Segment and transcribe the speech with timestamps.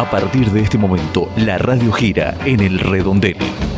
[0.00, 3.36] A partir de este momento, la radio gira en el redondel.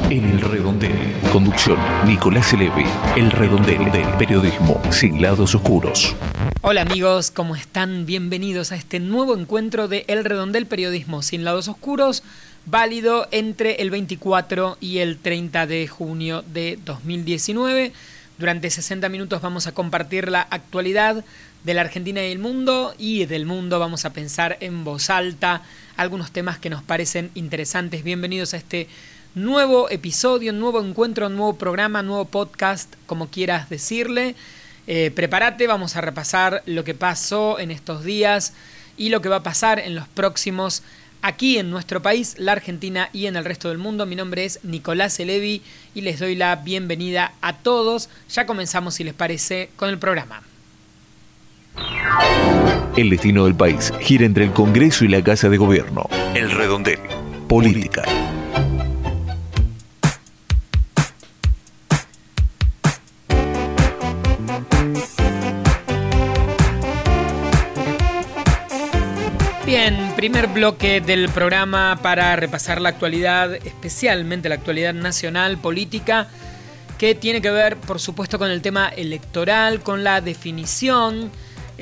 [0.08, 0.94] En el redondel.
[1.32, 2.84] Conducción, Nicolás Elevi.
[3.16, 6.14] El redondel del periodismo sin lados oscuros.
[6.60, 8.06] Hola amigos, ¿cómo están?
[8.06, 12.22] Bienvenidos a este nuevo encuentro de El Redondel Periodismo sin lados oscuros,
[12.66, 17.92] válido entre el 24 y el 30 de junio de 2019.
[18.38, 21.24] Durante 60 minutos vamos a compartir la actualidad
[21.64, 25.62] de la Argentina y el mundo y del mundo vamos a pensar en voz alta
[25.96, 28.04] algunos temas que nos parecen interesantes.
[28.04, 28.88] Bienvenidos a este
[29.34, 34.34] nuevo episodio, nuevo encuentro, nuevo programa, nuevo podcast, como quieras decirle.
[34.86, 38.52] Eh, prepárate, vamos a repasar lo que pasó en estos días
[38.96, 40.82] y lo que va a pasar en los próximos
[41.22, 44.06] aquí en nuestro país, la Argentina y en el resto del mundo.
[44.06, 45.62] Mi nombre es Nicolás Elevi
[45.94, 48.10] y les doy la bienvenida a todos.
[48.28, 50.42] Ya comenzamos, si les parece, con el programa.
[52.96, 56.08] El destino del país gira entre el Congreso y la Casa de Gobierno.
[56.34, 56.98] El redondel.
[57.48, 58.02] Política.
[69.64, 76.28] Bien, primer bloque del programa para repasar la actualidad, especialmente la actualidad nacional política,
[76.98, 81.30] que tiene que ver, por supuesto, con el tema electoral, con la definición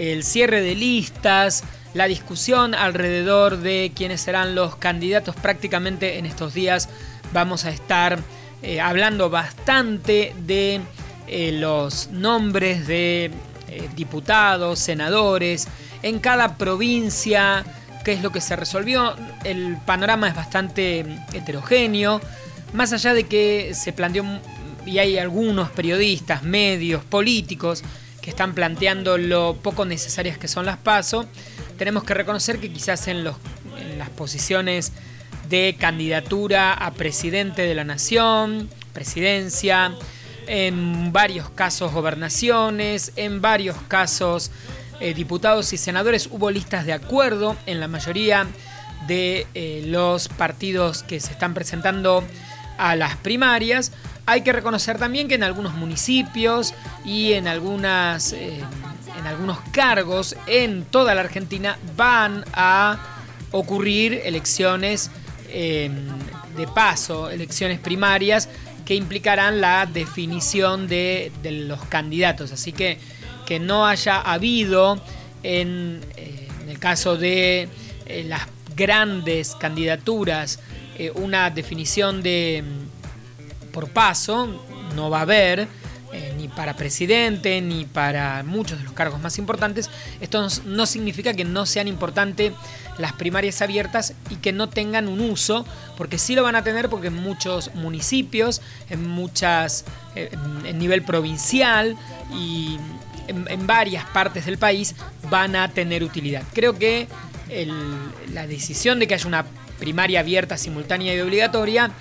[0.01, 1.63] el cierre de listas,
[1.93, 5.37] la discusión alrededor de quiénes serán los candidatos.
[5.37, 6.89] Prácticamente en estos días
[7.35, 8.19] vamos a estar
[8.63, 10.81] eh, hablando bastante de
[11.27, 13.31] eh, los nombres de
[13.69, 15.69] eh, diputados, senadores,
[16.03, 17.63] en cada provincia,
[18.03, 19.15] qué es lo que se resolvió.
[19.45, 22.23] El panorama es bastante heterogéneo,
[22.73, 24.25] más allá de que se planteó,
[24.87, 27.85] y hay algunos periodistas, medios, políticos,
[28.21, 31.27] que están planteando lo poco necesarias que son las PASO,
[31.79, 33.37] tenemos que reconocer que quizás en, los,
[33.79, 34.93] en las posiciones
[35.49, 39.95] de candidatura a presidente de la nación, presidencia,
[40.47, 44.51] en varios casos gobernaciones, en varios casos
[45.01, 48.47] eh, diputados y senadores hubo listas de acuerdo en la mayoría
[49.07, 52.25] de eh, los partidos que se están presentando
[52.77, 53.93] a las primarias.
[54.31, 56.73] Hay que reconocer también que en algunos municipios
[57.05, 58.61] y en, algunas, eh,
[59.19, 62.97] en algunos cargos en toda la Argentina van a
[63.51, 65.11] ocurrir elecciones
[65.49, 66.07] em,
[66.57, 68.49] de paso, elecciones primarias
[68.85, 72.53] que implicarán la definición de, los candidatos.
[72.53, 73.01] Así que
[73.47, 75.03] que no haya habido
[75.43, 77.69] en, eh, el caso de
[78.07, 78.43] eh, las
[78.77, 80.61] grandes candidaturas
[81.15, 82.63] una definición de
[83.71, 84.49] por paso,
[84.95, 85.69] no va a haber
[86.13, 89.89] eh, ni para presidente ni para muchos de los cargos más importantes.
[90.21, 92.53] Esto no significa que no sean importantes
[92.99, 95.65] las primarias abiertas y que no tengan un uso,
[95.97, 99.85] porque sí lo van a tener porque en muchos municipios, en muchas,
[100.17, 100.31] eh,
[100.65, 101.97] en nivel provincial
[102.35, 102.77] y
[103.29, 104.97] en, varias partes del país
[105.31, 106.43] van a tener utilidad.
[106.53, 107.07] Creo que
[108.33, 109.45] la decisión de que haya una
[109.79, 111.93] primaria abierta, simultánea y obligatoria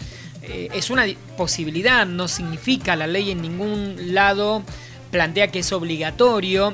[0.49, 1.05] eh, es una
[1.37, 4.63] posibilidad, no significa la ley en ningún lado
[5.11, 6.73] plantea que es obligatorio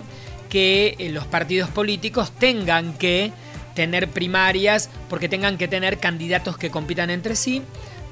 [0.49, 3.31] que eh, los partidos políticos tengan que
[3.73, 7.61] tener primarias porque tengan que tener candidatos que compitan entre sí.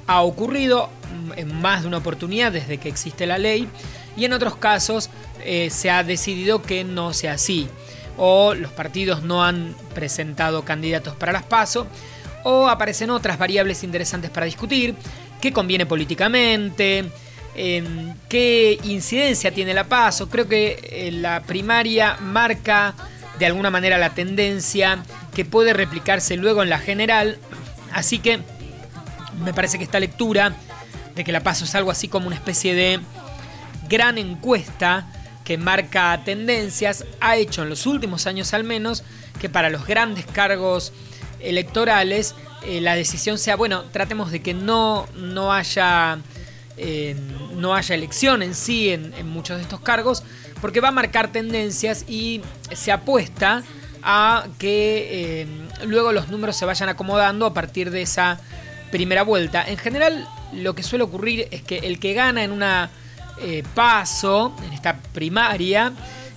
[0.08, 0.90] Ha ocurrido
[1.28, 3.68] mm, en más de una oportunidad desde que existe la ley
[4.18, 5.10] y en otros casos
[5.46, 7.70] eh, se ha decidido que no sea así
[8.18, 11.88] o los partidos no han presentado candidatos para las PASO
[12.44, 14.96] o aparecen otras variables interesantes para discutir
[15.44, 17.04] qué conviene políticamente,
[17.54, 20.30] em, qué incidencia tiene la paso.
[20.30, 22.96] Creo que eh, la primaria marca
[23.38, 25.04] de alguna manera la tendencia
[25.36, 27.40] que puede replicarse luego en la general.
[27.92, 28.40] Así que
[29.44, 30.56] me parece que esta lectura
[31.14, 33.02] de que la paso es algo así como una especie de
[33.90, 35.12] gran encuesta
[35.44, 39.04] que marca tendencias, ha hecho en los últimos años al menos
[39.42, 40.94] que para los grandes cargos
[41.42, 42.34] electorales
[42.66, 46.20] eh, la decisión sea, bueno, tratemos de que no, no haya...
[46.76, 47.16] Eh,
[47.56, 50.24] no haya elección en sí en, muchos de estos cargos,
[50.60, 53.62] porque va a marcar tendencias y se apuesta
[54.02, 55.48] a que eh,
[55.86, 58.40] luego los números se vayan acomodando a partir de esa
[58.90, 59.64] primera vuelta.
[59.64, 62.90] En general, lo que suele ocurrir es que el que gana en una
[63.76, 65.94] paso, en esta primaria,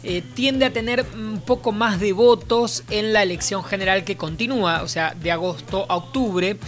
[0.09, 4.83] eh, tiende a tener un poco más de votos en la elección general que continúa,
[4.83, 6.59] o sea, de agosto a octubre.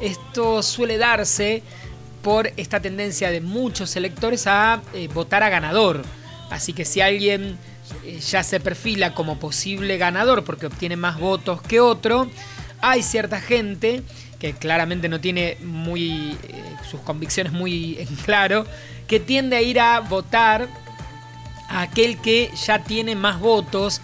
[0.00, 1.64] Esto suele darse
[2.22, 6.02] por esta tendencia de muchos electores a eh, votar a ganador.
[6.50, 7.58] Así que si alguien
[8.04, 12.30] eh, ya se perfila como posible ganador porque obtiene más votos que otro,
[12.80, 14.04] hay cierta gente
[14.38, 16.38] que claramente no tiene muy
[16.88, 18.66] sus convicciones muy en claro,
[19.08, 20.83] que tiende a ir a votar
[21.74, 24.00] aquel que ya tiene más votos,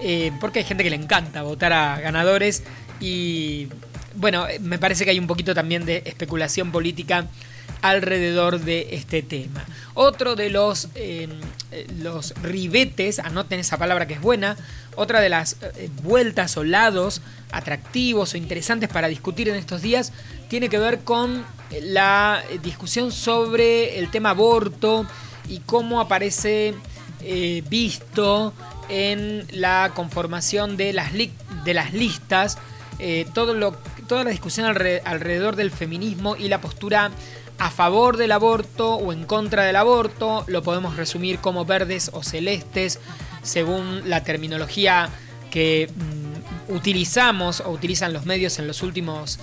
[0.00, 2.62] eh, porque hay gente que le encanta votar a ganadores
[3.00, 3.68] y
[4.14, 7.26] bueno, me parece que hay un poquito también de especulación política
[7.80, 9.64] alrededor de este tema.
[9.94, 11.28] Otro de los, eh,
[11.98, 14.56] los ribetes, anoten esa palabra que es buena,
[14.94, 20.12] otra de las eh, vueltas o lados atractivos o interesantes para discutir en estos días
[20.48, 21.44] tiene que ver con
[21.82, 25.06] la discusión sobre el tema aborto
[25.48, 26.74] y cómo aparece
[27.22, 28.52] eh, visto
[28.88, 31.12] en la conformación de las,
[31.92, 32.58] listas,
[32.98, 33.72] lo,
[34.06, 37.10] toda la discusión alrededor del feminismo y la postura
[37.58, 42.22] a favor del aborto o en contra del aborto, lo podemos resumir como verdes o
[42.22, 42.98] celestes,
[43.42, 45.08] según la terminología
[45.50, 49.38] que mm, utilizamos o utilizan los medios en los últimos,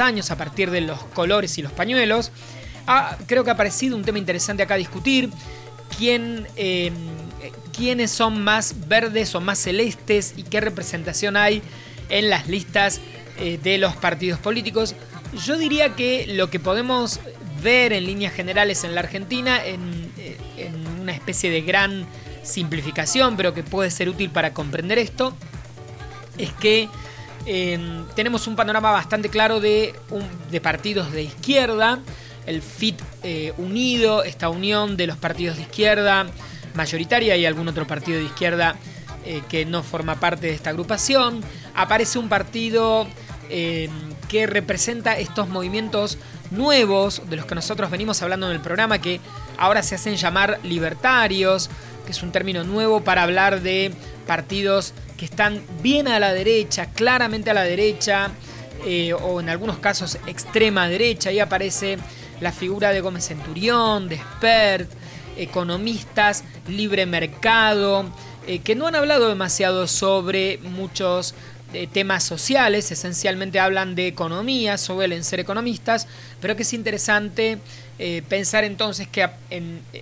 [0.00, 2.30] años a partir de los colores y los pañuelos.
[2.86, 5.30] Ah, creo que ha parecido un tema interesante acá a discutir.
[6.00, 6.44] Em,
[7.76, 11.62] quiénes son más verdes o más celestes y qué representación hay
[12.08, 13.00] en las listas
[13.38, 14.94] eh, de los partidos políticos.
[15.44, 17.20] Yo diría que lo que podemos
[17.62, 20.70] ver en líneas generales en la Argentina, en, eh,
[21.00, 22.06] una especie de gran
[22.42, 25.34] simplificación, pero que puede ser útil para comprender esto,
[26.38, 26.88] es que
[27.46, 29.94] em, tenemos un panorama bastante claro de
[30.62, 32.00] partidos de izquierda,
[32.46, 36.26] el FIT eh, unido, esta unión de los partidos de izquierda
[36.74, 38.76] mayoritaria y algún otro partido de izquierda
[39.24, 41.40] eh, que no forma parte de esta agrupación.
[41.74, 43.06] Aparece un partido
[43.48, 43.90] em,
[44.28, 46.18] que representa estos movimientos
[46.50, 49.20] nuevos de los que nosotros venimos hablando en el programa, que
[49.56, 51.70] ahora se hacen llamar libertarios,
[52.04, 53.92] que es un término nuevo para hablar de
[54.26, 58.30] partidos que están bien a la derecha, claramente a la derecha,
[58.84, 61.30] eh, o en algunos casos extrema derecha.
[61.30, 61.96] Ahí aparece
[62.40, 64.90] la figura de Gómez Centurión, de Spert,
[65.36, 68.06] economistas, libre mercado,
[68.46, 71.34] eh, que no han hablado demasiado sobre muchos
[71.92, 76.06] temas sociales, esencialmente hablan de economía, suelen ser economistas,
[76.40, 77.58] pero que es interesante
[77.98, 79.28] eh, pensar entonces que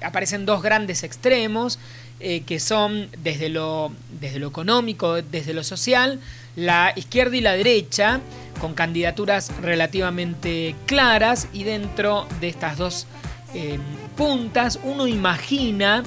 [0.03, 1.79] aparecen dos grandes extremos,
[2.23, 6.21] eh, que son desde lo, desde lo económico, desde lo social,
[6.57, 8.21] la izquierda y la derecha,
[8.61, 13.07] con candidaturas relativamente claras, y dentro de estas dos
[13.55, 13.79] eh,
[14.17, 16.03] puntas uno imagina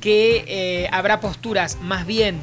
[0.00, 2.38] que habrá posturas más bien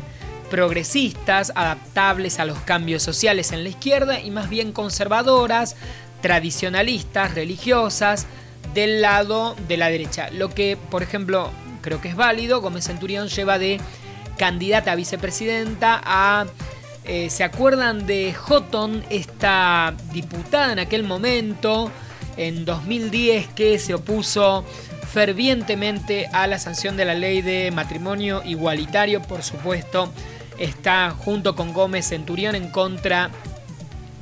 [0.50, 5.76] progresistas, adaptables a los cambios sociales en la izquierda y más bien conservadoras,
[6.22, 8.28] tradicionalistas, religiosas,
[8.74, 10.30] del lado de la derecha.
[10.30, 13.80] Lo que, por ejemplo, creo que es válido, Gómez Centurión lleva de
[14.38, 16.46] candidata a vicepresidenta a...
[17.04, 21.92] Eh, ¿Se acuerdan de Houghton, esta diputada en aquel momento,
[22.38, 24.64] en 2010, que se opuso
[25.12, 30.14] fervientemente a la sanción de la ley de matrimonio igualitario, por supuesto,
[30.58, 33.32] está junto con Gómez Centurión en contra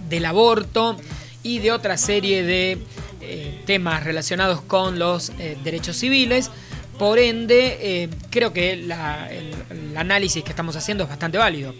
[0.09, 0.97] del aborto
[1.43, 2.79] y de otra serie de
[3.21, 6.49] eh, temas relacionados con los eh, derechos civiles.
[6.99, 8.91] Por ende, eh, creo que el,
[9.95, 11.73] análisis que estamos haciendo es bastante válido.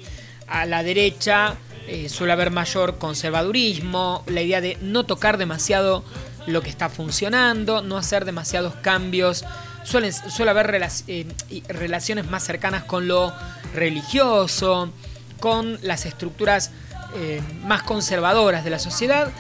[0.48, 1.55] A la derecha
[2.08, 6.03] suele haber mayor conservadurismo, la idea de no tocar demasiado
[6.46, 9.44] lo que está funcionando, no hacer demasiados cambios
[9.84, 11.25] suele haber eh,
[11.67, 13.34] relaciones más cercanas con lo
[13.74, 14.91] religioso,
[15.39, 16.72] con las estructuras
[17.15, 19.32] eh, más conservadoras de la sociedad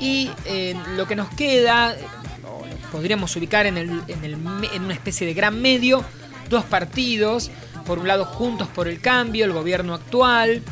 [0.00, 1.94] y eh, lo que nos queda,
[2.90, 6.04] podríamos ubicar en, en una especie de gran medio,
[6.48, 7.50] dos partidos,
[7.86, 10.62] por un lado Juntos por el Cambio, el gobierno actual,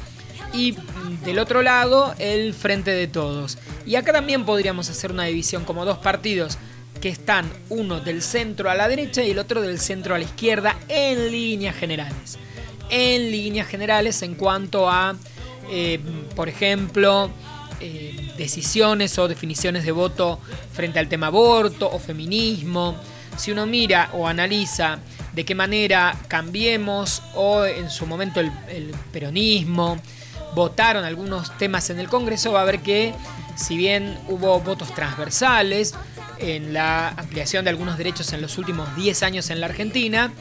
[0.53, 3.59] y mm, del otro lado el Frente de Todos.
[3.85, 6.59] Y acá también podríamos hacer una división como dos partidos
[7.01, 10.25] que están uno del centro a la derecha y el otro del centro a la
[10.25, 12.39] izquierda en líneas generales.
[12.91, 15.17] En líneas generales en cuanto a,
[15.71, 16.01] eh,
[16.35, 17.31] por ejemplo,
[17.81, 20.41] eh, decisiones o definiciones de voto
[20.73, 22.97] frente al tema aborto o feminismo.
[23.37, 24.99] Si uno mira o analiza
[25.35, 29.99] de qué manera Cambiemos o en su momento el, el peronismo
[30.55, 33.15] votaron algunos temas en el Congreso, va a ver que
[33.57, 35.95] si bien hubo votos transversales,
[36.39, 40.33] en la ampliación de algunos derechos en los últimos 10 años en la Argentina,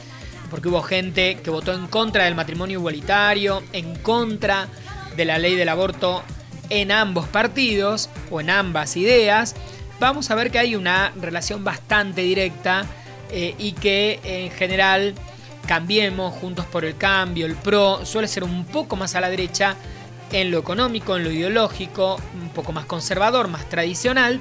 [0.50, 4.68] porque hubo gente que votó en contra del matrimonio igualitario, en contra
[5.16, 6.22] de la ley del aborto
[6.70, 9.54] en ambos partidos o en ambas ideas,
[10.00, 12.86] vamos a ver que hay una relación bastante directa
[13.30, 15.14] eh, y que en general
[15.66, 19.74] Cambiemos, Juntos por el Cambio, el PRO, suele ser un poco más a la derecha
[20.32, 24.40] en lo económico, en lo ideológico, un poco más conservador, más tradicional,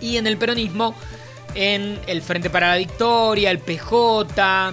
[0.00, 0.94] y en el peronismo,
[1.54, 4.72] en el Frente para la Victoria, el PJ,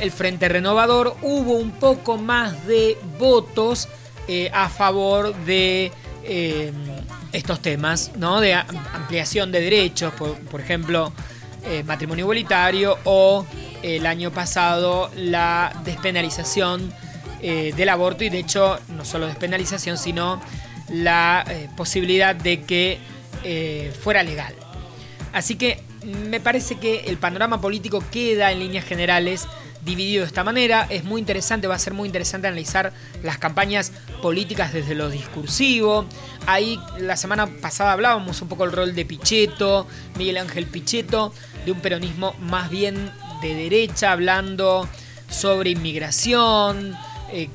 [0.00, 3.88] el Frente Renovador, hubo un poco más de votos
[4.26, 5.92] eh, a favor de
[6.24, 6.72] eh,
[7.32, 8.40] estos temas, ¿no?
[8.40, 11.12] De ampliación de derechos, por, ejemplo,
[11.64, 13.44] eh, matrimonio igualitario o
[13.82, 16.92] el año pasado la despenalización
[17.42, 20.40] del aborto y de hecho no solo despenalización, sino
[20.88, 21.44] la
[21.76, 22.98] posibilidad de que
[24.00, 24.54] fuera legal.
[25.34, 29.46] Así que me parece que el panorama político queda en líneas generales
[29.84, 30.86] dividido de esta manera.
[30.90, 36.06] Es muy interesante, va a ser muy interesante analizar las campañas políticas desde lo discursivo.
[36.46, 39.86] Ahí la semana pasada hablábamos un poco el rol de Pichetto,
[40.16, 41.32] Miguel Ángel Pichetto,
[41.64, 43.10] de un peronismo más bien
[43.42, 44.88] de derecha, hablando
[45.28, 46.96] sobre inmigración,
[47.32, 47.48] eh,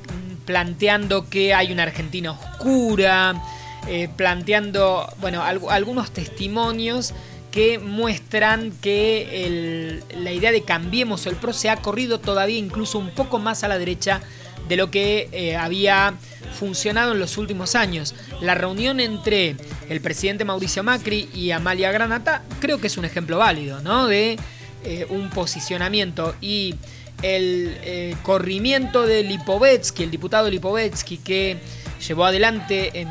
[0.44, 3.40] planteando que hay una Argentina oscura,
[3.86, 7.14] eh, planteando, bueno, algunos testimonios
[7.50, 13.10] que muestran que la idea de cambiemos el PRO se ha corrido todavía incluso un
[13.10, 14.20] poco más a la derecha
[14.68, 16.14] de lo que eh, había
[16.58, 18.14] funcionado en los últimos años.
[18.40, 19.56] La reunión entre
[19.88, 24.06] el presidente Mauricio Macri y Amalia Granata creo que es un ejemplo válido, ¿no?
[24.06, 24.38] De
[24.84, 26.76] eh, un posicionamiento y
[27.22, 31.58] el eh, corrimiento de Lipovetsky, el diputado Lipovetsky que
[32.06, 33.08] llevó adelante en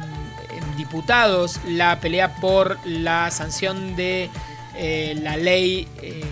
[0.80, 4.30] diputados la pelea por la sanción de
[4.78, 6.24] eh, la ley eh,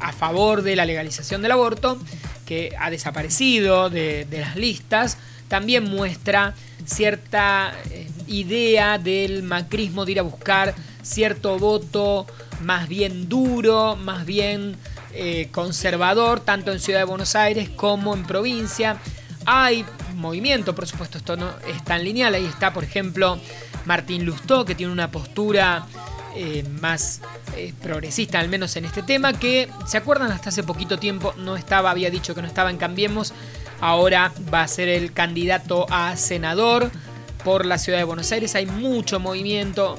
[0.00, 1.98] a favor de la legalización del aborto,
[2.46, 6.54] que ha desaparecido de, las listas, también muestra
[6.86, 12.26] cierta eh, idea del macrismo de ir a buscar cierto voto
[12.62, 14.76] más bien duro, más bien
[15.50, 18.98] conservador, tanto en Ciudad de Buenos Aires como en provincia.
[19.52, 22.32] Hay movimiento, por supuesto, esto no es tan lineal.
[22.34, 23.36] Ahí está, por ejemplo,
[23.84, 25.86] Martín Lustó, que tiene una postura
[26.36, 27.20] eh, más
[27.56, 30.30] eh, progresista, al menos en este tema, que, ¿se acuerdan?
[30.30, 33.34] Hasta hace poquito tiempo no estaba, había dicho que no estaba en Cambiemos,
[33.80, 36.88] ahora va a ser el candidato a senador
[37.42, 38.54] por la ciudad de Buenos Aires.
[38.54, 39.98] Hay mucho movimiento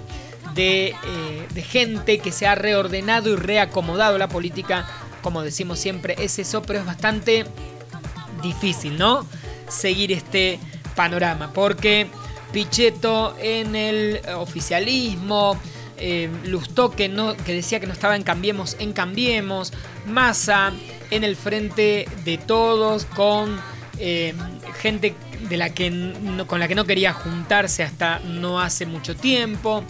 [0.55, 4.87] de, eh, de gente que se ha reordenado y reacomodado la política,
[5.21, 7.45] como decimos siempre, es eso, pero es bastante
[8.41, 9.27] difícil, ¿no?
[9.71, 10.59] Seguir este
[10.95, 12.07] panorama, porque
[12.51, 15.57] Pichetto en el oficialismo,
[15.97, 19.71] eh, Lustó que, no, que decía que no estaba en Cambiemos, en Cambiemos,
[20.07, 20.73] Massa
[21.11, 23.59] en el frente de todos, con
[23.99, 24.33] eh,
[24.79, 25.15] gente
[25.47, 26.13] de la que
[26.47, 29.83] con la que no quería juntarse hasta no hace mucho tiempo.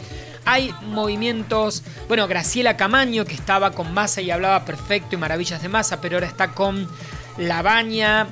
[0.44, 5.70] Hay movimientos, bueno, Graciela Camaño que estaba con Massa y hablaba perfecto y maravillas de
[5.70, 6.90] Massa, pero ahora está con
[7.38, 8.28] Labaña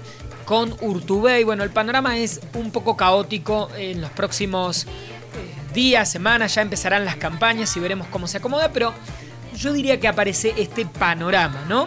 [0.49, 1.43] con Urtubey.
[1.43, 4.87] Bueno, el panorama es un poco caótico en los próximos eh,
[5.75, 8.91] días, semanas, ya empezarán las campañas y veremos cómo se acomoda, pero
[9.55, 11.85] yo diría que aparece este panorama, ¿no?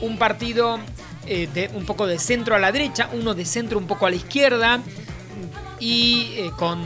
[0.00, 0.78] Un partido
[1.26, 4.10] eh, de, un poco de centro a la derecha, uno de centro un poco a
[4.10, 4.80] la izquierda
[5.78, 6.80] y eh, con,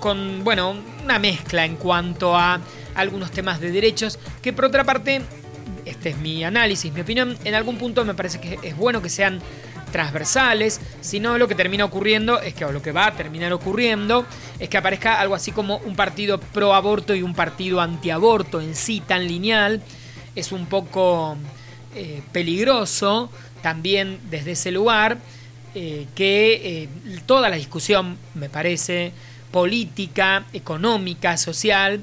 [0.00, 0.74] con, bueno,
[1.04, 2.62] una mezcla en cuanto a
[2.94, 5.20] algunos temas de derechos que por otra parte,
[5.84, 9.10] este es mi análisis, mi opinión, en algún punto me parece que es bueno que
[9.10, 9.42] sean
[9.92, 14.26] transversales, sino lo que termina ocurriendo es que, o lo que va a terminar ocurriendo,
[14.58, 18.74] es que aparezca algo así como un partido pro aborto y un partido antiaborto en
[18.74, 19.82] sí tan lineal.
[20.34, 21.36] Es un poco
[21.94, 23.30] eh, peligroso
[23.60, 25.18] también desde ese lugar
[25.74, 26.88] eh, que eh,
[27.26, 29.12] toda la discusión, me parece,
[29.50, 32.02] política, económica, social,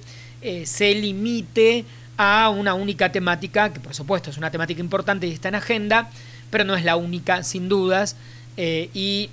[0.63, 1.83] se limite
[2.15, 6.09] a una única temática, que por supuesto es una temática importante y está en agenda,
[6.49, 8.15] pero no es la única, sin dudas.
[8.57, 9.29] Eh, y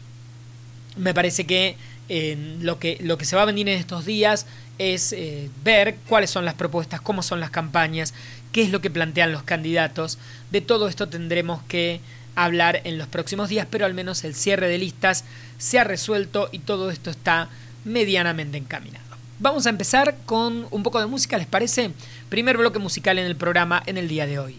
[0.96, 1.76] me parece que,
[2.08, 4.46] eh, lo que lo que se va a venir en estos días
[4.78, 8.14] es eh, ver cuáles son las propuestas, cómo son las campañas,
[8.52, 10.18] qué es lo que plantean los candidatos.
[10.50, 12.00] De todo esto tendremos que
[12.34, 15.24] hablar en los próximos días, pero al menos el cierre de listas
[15.58, 17.48] se ha resuelto y todo esto está
[17.84, 19.04] medianamente encaminado.
[19.38, 21.90] Vamos a empezar con un poco de música, ¿les parece?
[22.28, 24.56] Primer bloque musical en el programa en el día de hoy.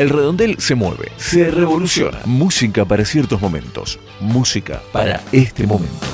[0.00, 2.20] El redondel se mueve, se revoluciona.
[2.24, 4.00] Música para ciertos momentos.
[4.18, 6.06] Música para este momento.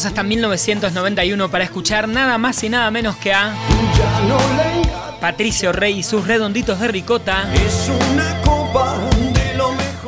[0.00, 3.54] Viajamos hasta 1991 para escuchar nada más y nada menos que a.
[5.20, 7.46] Patricio Rey y sus redonditos de ricota,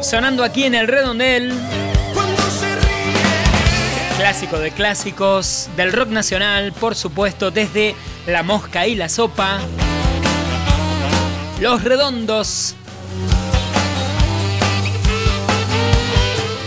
[0.01, 1.53] sonando aquí en el redondel,
[4.17, 7.95] clásico de clásicos, del rock nacional, por supuesto, desde
[8.27, 9.59] La Mosca y la Sopa,
[11.61, 12.77] Los Redondos.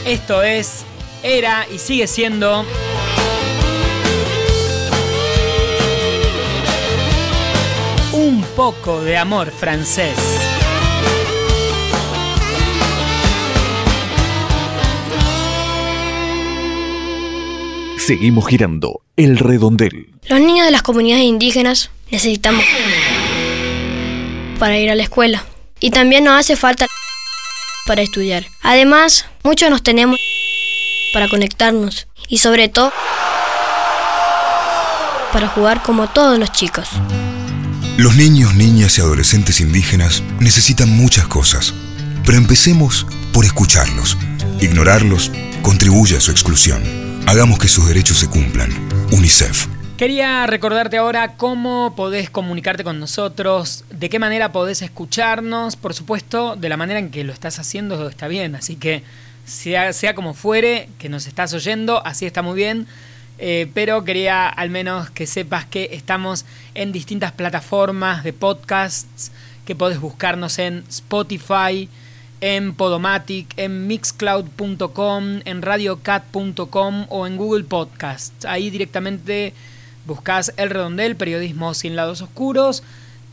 [0.05, 0.83] Esto es,
[1.23, 2.63] era y sigue siendo
[8.55, 10.17] poco de amor francés.
[17.97, 20.13] Seguimos girando el redondel.
[20.29, 22.63] Los niños de las comunidades indígenas necesitamos
[24.57, 25.43] para ir a la escuela.
[25.81, 26.87] Y también nos hace falta
[27.85, 28.45] para estudiar.
[28.61, 30.17] Además, muchos nos tenemos
[31.13, 32.07] para conectarnos.
[32.29, 32.93] Y sobre todo,
[35.33, 36.87] para jugar como todos los chicos.
[37.97, 41.73] Los niños, niñas y adolescentes indígenas necesitan muchas cosas,
[42.25, 44.17] pero empecemos por escucharlos.
[44.59, 45.31] Ignorarlos
[45.61, 46.83] contribuye a su exclusión.
[47.25, 48.69] Hagamos que sus derechos se cumplan.
[49.13, 49.67] UNICEF.
[49.95, 56.57] Quería recordarte ahora cómo podés comunicarte con nosotros, de qué manera podés escucharnos, por supuesto,
[56.57, 59.03] de la manera en que lo estás haciendo está bien, así que
[59.45, 62.87] sea, sea como fuere, que nos estás oyendo, así está muy bien,
[63.37, 69.31] eh, pero quería al menos que sepas que estamos en distintas plataformas de podcasts,
[69.65, 71.89] que podés buscarnos en Spotify,
[72.41, 78.45] en Podomatic, en mixcloud.com, en radiocat.com o en Google Podcasts.
[78.45, 79.53] Ahí directamente
[80.05, 82.83] buscas El Redondel, periodismo sin lados oscuros,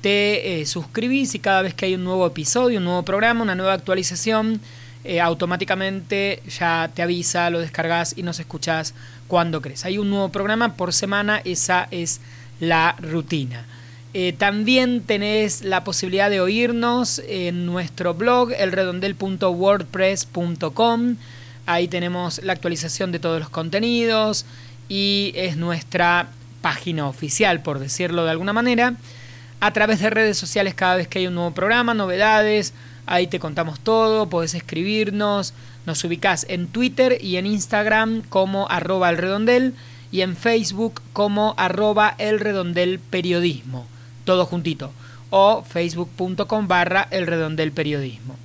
[0.00, 3.54] te eh, suscribís y cada vez que hay un nuevo episodio, un nuevo programa, una
[3.54, 4.60] nueva actualización,
[5.04, 8.94] eh, automáticamente ya te avisa, lo descargas y nos escuchás
[9.26, 9.84] cuando crees.
[9.84, 12.20] Hay un nuevo programa por semana, esa es
[12.60, 13.66] la rutina.
[14.14, 21.16] Eh, también tenés la posibilidad de oírnos en nuestro blog, elredondel.wordpress.com.
[21.64, 24.44] Ahí tenemos la actualización de todos los contenidos
[24.88, 26.28] y es nuestra
[26.60, 28.94] página oficial, por decirlo de alguna manera.
[29.60, 32.74] A través de redes sociales cada vez que hay un nuevo programa, novedades,
[33.12, 35.52] ahí te contamos todo, podés escribirnos,
[35.84, 39.74] nos ubicás en Twitter y en Instagram como arroba elredondel
[40.10, 43.86] y en Facebook como arroba elredondelperiodismo
[44.24, 44.92] todo juntito,
[45.30, 48.36] o facebook.com barra el redondel periodismo.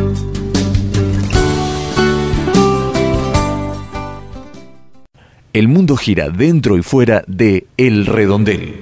[5.56, 8.74] El mundo gira dentro y fuera de El Redondel.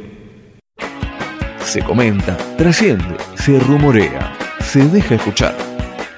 [1.65, 5.57] Se comenta, trasciende, se rumorea, se deja escuchar.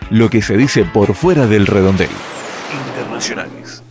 [0.08, 2.08] Lo que se dice por fuera del redondel.
[2.88, 3.82] Internacionales.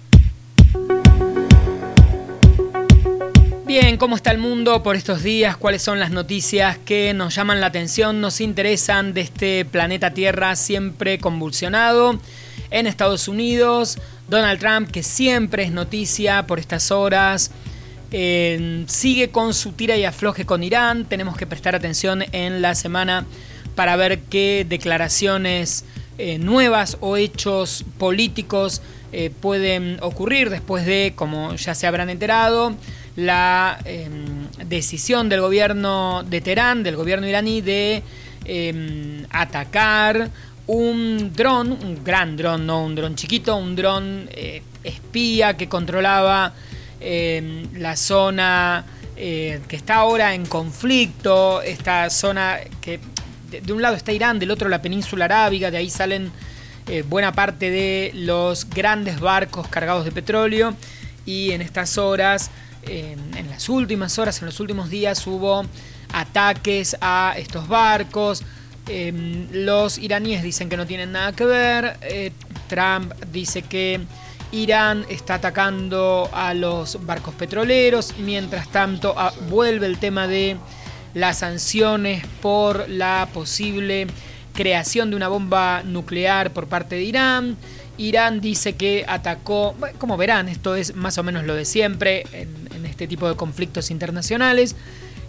[3.67, 5.57] Bien, ¿cómo está el mundo por estos días?
[5.57, 10.55] ¿Cuáles son las noticias que nos llaman la atención, nos interesan de este planeta Tierra
[10.55, 12.19] siempre convulsionado?
[12.71, 17.51] En Estados Unidos, Donald Trump, que siempre es noticia por estas horas,
[18.11, 21.05] eh, sigue con su tira y afloje con Irán.
[21.05, 23.25] Tenemos que prestar atención en la semana
[23.75, 25.85] para ver qué declaraciones
[26.17, 32.73] eh, nuevas o hechos políticos eh, pueden ocurrir después de, como ya se habrán enterado,
[33.15, 38.03] la em, decisión del gobierno de Teherán, del gobierno iraní, de
[38.45, 40.31] em, atacar
[40.67, 46.53] un dron, un gran dron, no un dron chiquito, un dron eh, espía que controlaba
[46.99, 52.99] em, la zona que está ahora en conflicto, esta zona que
[53.49, 56.33] de, un lado está Irán, del otro la península arábiga, de ahí salen
[56.87, 60.75] eh, buena parte de los grandes barcos cargados de petróleo
[61.25, 62.51] y en estas horas,
[62.87, 65.65] en las últimas horas, en los últimos días hubo
[66.15, 68.43] ataques a estos barcos.
[68.87, 71.97] Em, los iraníes dicen que no tienen nada que ver.
[72.01, 72.31] Eh,
[72.67, 74.01] Trump dice que
[74.51, 78.15] Irán está atacando a los barcos petroleros.
[78.19, 80.57] Mientras tanto, ah, vuelve el tema de
[81.13, 84.07] las sanciones por la posible
[84.53, 87.57] creación de una bomba nuclear por parte de Irán.
[87.97, 92.85] Irán dice que atacó, como verán, esto es más o menos lo de siempre en,
[92.85, 94.75] este tipo de conflictos internacionales,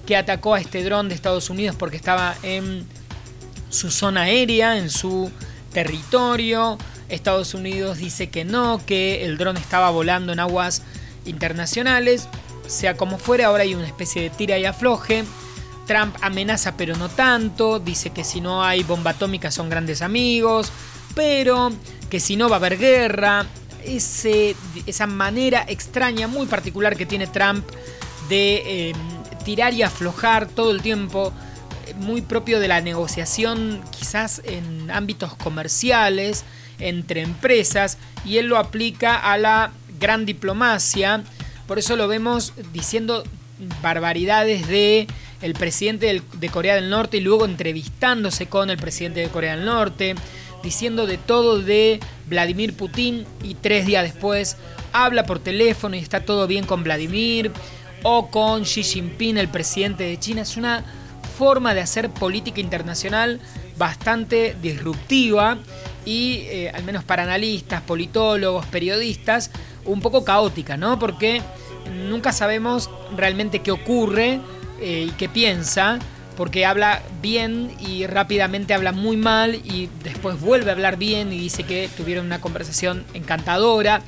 [0.07, 2.87] que atacó a este dron de Estados Unidos porque estaba en
[3.69, 5.31] su zona aérea, en su
[5.73, 6.79] territorio.
[7.09, 10.83] Estados Unidos dice que no, que el dron estaba volando en aguas
[11.25, 12.29] internacionales.
[12.67, 15.25] Sea como fuera, ahora hay una especie de tira y afloje.
[15.87, 20.73] Trump amenaza pero no tanto, dice que si no hay bomba atómica son grandes amigos,
[21.15, 21.73] pero
[22.11, 23.47] que si no va a haber guerra.
[23.85, 27.65] Ese, esa manera extraña, muy particular que tiene Trump
[28.29, 28.97] de em,
[29.45, 31.33] tirar y aflojar todo el tiempo,
[31.97, 36.45] muy propio de la negociación quizás en ámbitos comerciales,
[36.79, 41.23] entre empresas, y él lo aplica a la gran diplomacia.
[41.67, 43.25] Por eso lo vemos diciendo
[43.83, 45.07] barbaridades de
[45.43, 49.67] el presidente de Corea del Norte y luego entrevistándose con el presidente de Corea del
[49.67, 50.15] Norte,
[50.63, 54.57] diciendo de todo de Vladimir Putin y tres días después
[54.93, 57.53] habla por teléfono y está todo bien con Vladimir
[58.03, 60.43] o con Xi Jinping, el presidente de China.
[60.43, 60.85] Es una
[61.37, 63.41] forma de hacer política internacional
[63.79, 65.59] bastante disruptiva
[66.05, 69.51] y, eh, al menos para analistas, politólogos, periodistas,
[69.85, 70.99] un poco caótica, ¿no?
[70.99, 71.43] Porque
[72.09, 74.41] nunca sabemos realmente qué ocurre
[74.81, 75.99] eh, y qué piensa,
[76.37, 81.39] porque habla bien y rápidamente habla muy mal y después vuelve a hablar bien y
[81.39, 84.03] dice que tuvieron una conversación encantadora.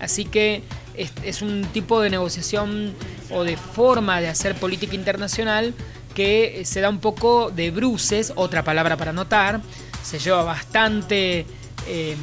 [0.00, 0.62] Así que
[0.96, 2.94] es, un tipo de negociación
[3.30, 5.74] o de forma de hacer política internacional
[6.14, 9.60] que se da un poco de bruces, otra palabra para notar,
[10.02, 11.46] se lleva bastante,
[11.86, 12.16] eh,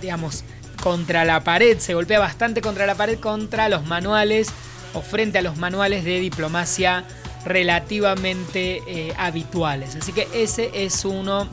[0.00, 0.44] digamos,
[0.82, 4.48] contra la pared, se golpea bastante contra la pared contra los manuales
[4.94, 7.04] o frente a los manuales de diplomacia
[7.44, 9.96] relativamente eh, habituales.
[9.96, 11.48] Así que ese es uno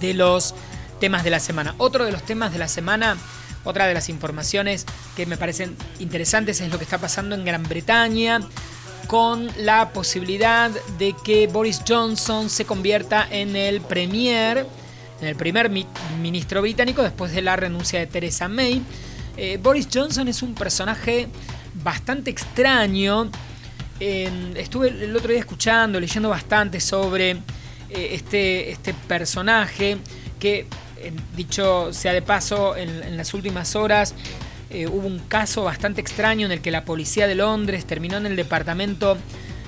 [0.00, 0.54] de los
[1.00, 1.74] temas de la semana.
[1.78, 3.16] Otro de los temas de la semana,
[3.64, 4.86] otra de las informaciones
[5.16, 8.40] que me parecen interesantes es lo que está pasando en Gran Bretaña
[9.08, 14.66] con la posibilidad de que Boris Johnson se convierta en el premier,
[15.20, 15.70] en el primer
[16.20, 18.82] ministro británico después de la renuncia de Theresa May.
[19.36, 21.26] Eh, Boris Johnson es un personaje
[21.82, 23.28] bastante extraño
[24.00, 29.98] estuve el otro día escuchando, leyendo bastante sobre eh, este, este personaje
[30.38, 30.66] que,
[31.36, 34.14] dicho sea de paso, en, las últimas horas
[34.70, 38.26] eh, hubo un caso bastante extraño en el que la policía de Londres terminó en
[38.26, 39.16] el departamento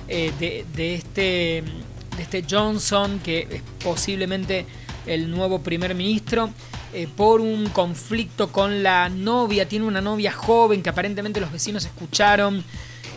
[0.07, 1.63] eh, de, este,
[2.17, 4.65] de este Johnson, que es posiblemente
[5.05, 6.51] el nuevo primer ministro,
[7.15, 9.65] por un conflicto con la novia.
[9.65, 12.65] Tiene una novia joven que aparentemente los vecinos escucharon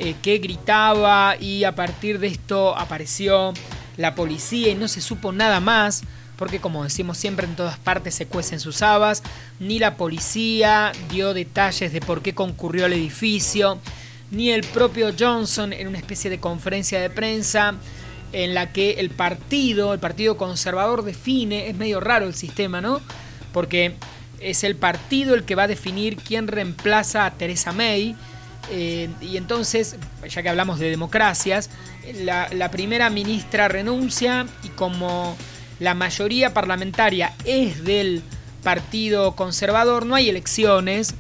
[0.01, 3.53] eh, que gritaba y a partir de esto apareció
[3.97, 6.03] la policía y no se supo nada más
[6.37, 9.23] porque como decimos siempre en todas partes se cuecen sus habas,
[9.61, 13.79] ni la policía dio detalles de por qué concurrió al edificio,
[14.31, 17.75] ni el propio Johnson en una especie de conferencia de prensa
[18.33, 23.01] en la que el partido, el partido conservador define, es medio raro el sistema, ¿no?
[23.53, 23.95] Porque
[24.41, 28.17] es el partido el que va a definir quién reemplaza a Theresa May
[28.73, 29.97] y entonces,
[30.29, 31.71] ya que hablamos de democracias,
[32.23, 35.37] la, primera ministra renuncia y como
[35.81, 38.23] la mayoría parlamentaria es del
[38.63, 41.15] Partido Conservador, no hay elecciones,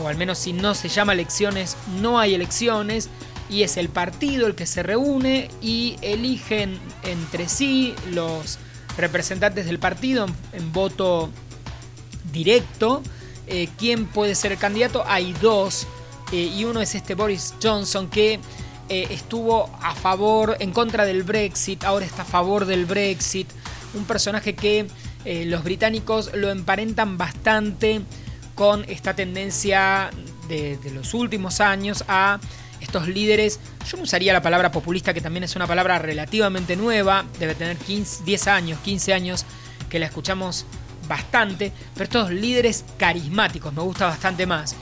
[0.00, 3.08] o al menos si no se llama elecciones, no hay elecciones,
[3.48, 8.58] y es el partido el que se reúne y eligen entre sí los
[8.96, 11.30] representantes del partido en, voto
[12.32, 13.02] directo.
[13.46, 15.04] Eh, ¿Quién puede ser el candidato?
[15.06, 15.86] Hay dos,
[16.32, 18.40] eh, y uno es este Boris Johnson que
[18.88, 23.48] eh, estuvo a favor, en contra del Brexit, ahora está a favor del Brexit.
[23.94, 24.86] Un personaje que
[25.24, 28.02] los británicos lo emparentan bastante
[28.56, 30.10] con esta tendencia
[30.48, 32.40] de, los últimos años a
[32.80, 37.54] estos líderes, yo usaría la palabra populista, que también es una palabra relativamente nueva, debe
[37.54, 39.44] tener 15, 10 años, 15 años
[39.88, 40.66] que la escuchamos
[41.08, 44.74] bastante, pero estos líderes carismáticos, me gusta bastante más,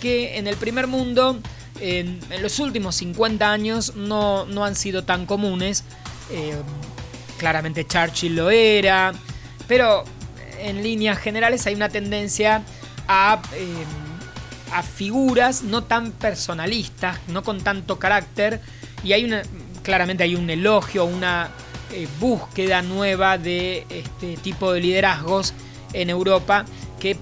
[0.00, 1.38] que en el primer mundo,
[1.80, 5.84] en, los últimos 50 años, no, no han sido tan comunes.
[6.30, 6.54] Eh,
[7.38, 9.12] claramente Churchill lo era,
[9.66, 10.04] pero
[10.58, 12.62] en líneas generales hay una tendencia
[13.08, 13.86] Em,
[14.70, 18.60] a, figuras no tan personalistas, no con tanto carácter,
[19.02, 19.42] y hay una,
[19.82, 21.48] claramente hay un elogio, una
[21.90, 25.54] eh, búsqueda nueva de este tipo de liderazgos
[25.94, 26.66] en Europa
[27.00, 27.16] que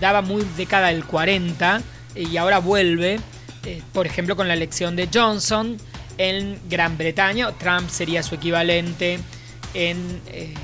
[0.00, 1.82] daba muy década del 40
[2.14, 3.20] y ahora vuelve,
[3.66, 5.76] eh, por ejemplo, con la elección de Johnson
[6.16, 9.18] en Gran Bretaña, Trump sería su equivalente
[9.74, 10.54] en, eh,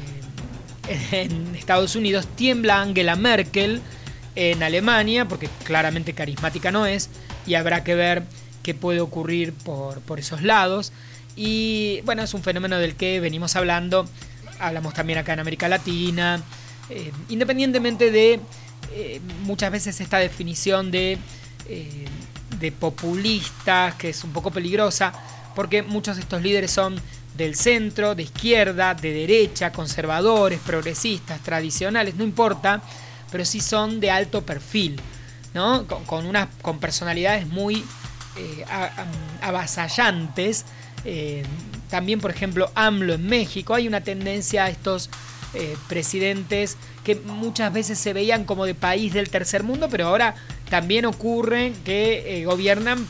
[1.12, 3.80] en Estados Unidos, tiembla Angela Merkel,
[4.36, 7.08] en Alemania, porque claramente carismática no es,
[7.46, 8.24] y habrá que ver
[8.62, 10.92] qué puede ocurrir por, esos lados.
[11.36, 14.08] Y bueno, es un fenómeno del que venimos hablando,
[14.58, 16.42] hablamos también acá en América Latina,
[16.90, 18.40] eh, independientemente de
[18.92, 21.18] eh, muchas veces esta definición de,
[21.68, 22.04] eh,
[22.58, 25.12] de populistas, que es un poco peligrosa,
[25.54, 26.96] porque muchos de estos líderes son
[27.34, 32.82] del centro, de izquierda, de derecha, conservadores, progresistas, tradicionales, no importa,
[33.30, 35.00] pero sí son de alto perfil,
[35.52, 35.86] ¿no?
[35.86, 37.84] Con, unas, con personalidades muy
[38.36, 38.64] eh,
[39.42, 40.64] avasallantes.
[41.04, 41.42] Eh,
[41.90, 43.74] también, por ejemplo, AMLO en México.
[43.74, 45.10] Hay una tendencia a estos
[45.52, 50.34] eh, presidentes que muchas veces se veían como de país del tercer mundo, pero ahora
[50.70, 53.06] también ocurre que gobiernan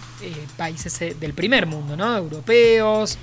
[0.57, 2.17] países del primer mundo, ¿no?
[2.17, 3.17] Europeos,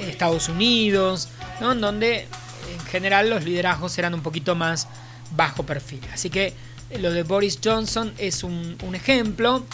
[0.00, 1.28] Estados Unidos.
[1.60, 2.26] En donde
[2.72, 4.88] en general los liderazgos eran un poquito más
[5.36, 6.00] bajo perfil.
[6.12, 6.54] Así que
[6.90, 9.64] eh, lo de Boris Johnson es un, ejemplo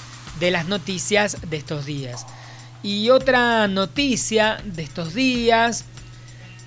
[0.40, 2.26] de las noticias de estos días.
[2.82, 5.84] Y otra noticia de estos días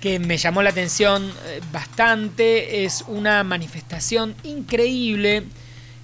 [0.00, 5.44] que me llamó la atención eh, bastante es una manifestación increíble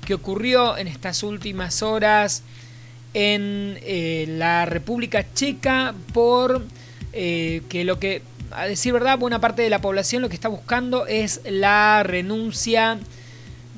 [0.05, 2.43] que ocurrió en estas últimas horas
[3.15, 6.65] en eh, la República Checa por
[7.15, 8.23] que lo que
[8.55, 12.99] a decir verdad, buena parte de la población lo que está buscando es la renuncia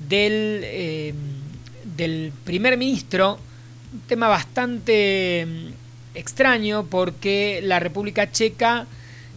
[0.09, 1.14] del, eh,
[1.96, 3.38] del primer ministro.
[3.92, 8.87] Un tema bastante mm, extraño porque la República Checa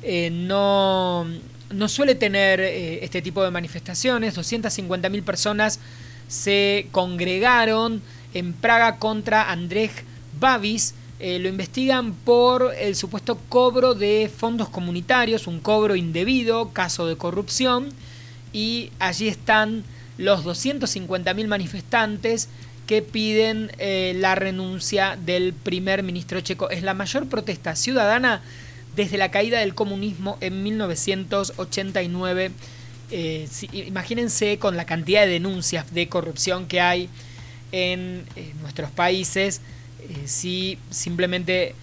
[0.04, 1.26] eh, no,
[1.72, 4.38] no, suele tener eh, este tipo de manifestaciones.
[4.38, 5.80] 250.000 personas
[6.28, 8.02] se congregaron
[8.34, 9.92] en Praga contra Andrzej
[10.40, 17.08] Babis, eh, lo investigan por el supuesto cobro de fondos comunitarios, un cobro indebido, caso
[17.08, 17.90] de corrupción,
[18.54, 19.84] y allí están
[20.18, 22.48] los 250.000 manifestantes
[22.88, 26.70] que piden eh, la renuncia del primer ministro checo.
[26.70, 28.42] Es la mayor protesta ciudadana
[28.96, 32.52] desde la caída del comunismo en 1989.
[33.12, 37.10] Eh, imagínense con la cantidad de denuncias de corrupción que hay
[37.74, 38.24] en
[38.62, 39.60] nuestros países
[40.02, 41.76] eh, si simplemente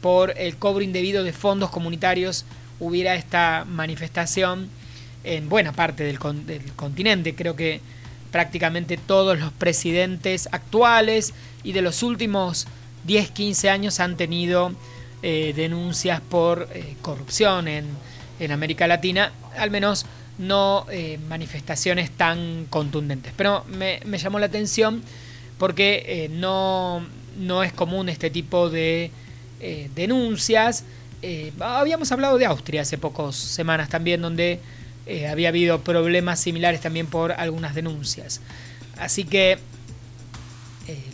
[0.00, 2.44] por el cobro indebido de fondos comunitarios
[2.78, 4.68] hubiera esta manifestación
[5.24, 7.34] en buena parte del, continente.
[7.34, 7.80] Creo que
[8.30, 11.32] prácticamente todos los presidentes actuales
[11.62, 12.66] y de los últimos
[13.04, 14.72] 10, 15 años han tenido
[15.22, 17.86] eh, denuncias por eh, corrupción en,
[18.50, 20.04] América Latina, al menos
[20.36, 20.86] no
[21.30, 23.32] manifestaciones tan contundentes.
[23.34, 25.02] Pero me, me, llamó la atención
[25.56, 27.00] porque no,
[27.36, 29.10] no es común este tipo de
[29.60, 30.84] eh, denuncias.
[31.22, 34.60] Eh, habíamos hablado de Austria hace pocas semanas también, donde
[35.06, 38.40] eh, había habido problemas similares también por algunas denuncias.
[38.98, 39.58] Así que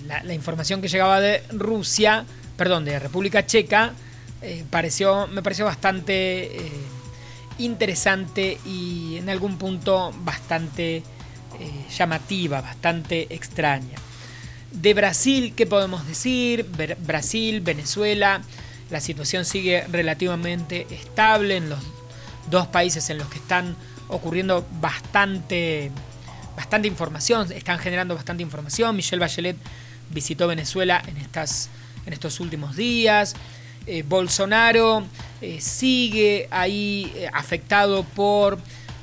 [0.06, 2.24] la, información que llegaba de Rusia,
[2.56, 3.92] perdón, de República Checa,
[4.70, 6.50] pareció, me pareció bastante
[7.59, 11.04] interesante y en algún punto bastante
[11.96, 14.10] llamativa, bastante extraña.
[14.72, 16.66] De Brasil, ¿qué podemos decir?
[17.00, 18.40] Brasil, Venezuela,
[18.90, 21.80] la situación sigue relativamente estable en los
[22.50, 23.76] dos países en los que están
[24.09, 25.90] ocurriendo bastante,
[26.56, 28.94] bastante información, están generando bastante información.
[28.96, 29.56] Michelle Bachelet
[30.11, 31.68] visitó Venezuela en, estas,
[32.06, 33.35] en estos últimos días.
[33.87, 35.04] Eh, Bolsonaro
[35.40, 38.59] eh, sigue ahí eh, afectado por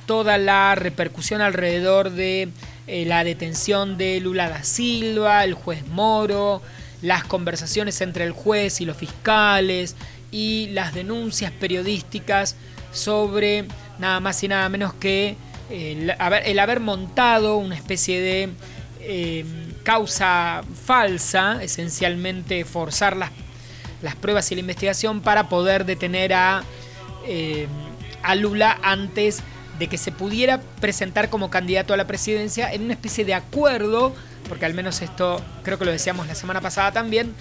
[0.05, 2.49] toda la repercusión alrededor de
[2.87, 6.61] la detención de Lula da Silva, el juez Moro,
[7.01, 9.95] las conversaciones entre el juez y los fiscales
[10.31, 12.55] y las denuncias periodísticas
[12.91, 13.65] sobre
[13.99, 15.35] nada más y nada menos que
[15.69, 19.45] el haber, montado una especie de
[19.83, 23.31] causa falsa, esencialmente forzar las
[24.01, 26.63] las pruebas y la investigación para poder detener a,
[27.25, 27.67] eh,
[28.23, 29.43] a Lula antes de
[29.85, 34.15] que se pudiera presentar como candidato a la presidencia en una especie de acuerdo,
[34.49, 37.35] porque al menos esto creo que lo decíamos la semana pasada también,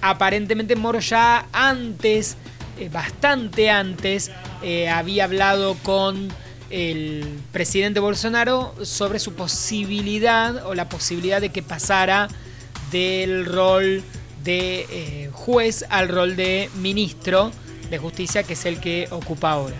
[0.00, 2.38] aparentemente Moro ya antes,
[2.78, 4.30] eh, bastante antes,
[4.62, 6.28] eh, había hablado con
[6.70, 12.28] el presidente Bolsonaro sobre su posibilidad o la posibilidad de que pasara
[12.90, 14.02] del rol
[14.42, 17.52] de eh, juez al rol de ministro
[17.90, 19.76] de justicia, que es el que ocupa ahora.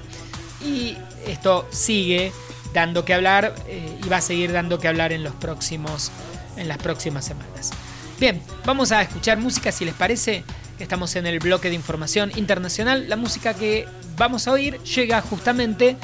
[0.65, 0.97] Y
[1.27, 2.33] esto sigue
[2.73, 6.11] dando que hablar eh, y va a seguir dando que hablar en, los próximos,
[6.57, 7.71] en las próximas semanas.
[8.19, 10.45] Bien, vamos a escuchar música si les parece.
[10.79, 13.09] Estamos en el bloque de información internacional.
[13.09, 15.97] La música que vamos a oír llega justamente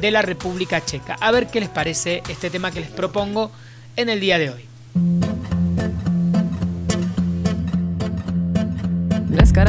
[0.00, 1.16] de la República Checa.
[1.20, 3.50] A ver qué les parece este tema que les propongo
[3.96, 4.64] en el día de hoy.
[9.28, 9.64] Dneska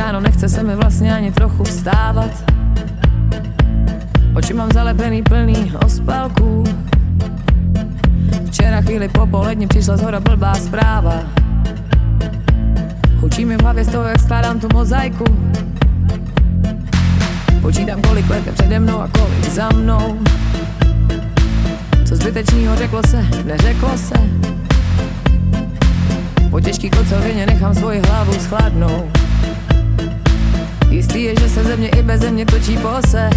[4.35, 6.63] Oči mám zalepený plný ospalků
[8.47, 11.13] Včera chvíli po poledni přišla z hora blbá zpráva.
[13.15, 15.25] Hučí mi v hlavě z toho, jak skládám tu mozaiku.
[17.61, 20.19] Počítám, kolik let je přede mnou a kolik za mnou.
[22.05, 24.19] Co zbytečného řeklo se, neřeklo se.
[26.49, 29.17] Po těžký kocovině nechám svoji hlavu schladnout
[30.89, 33.29] Jistý je, že se země i bez země točí po se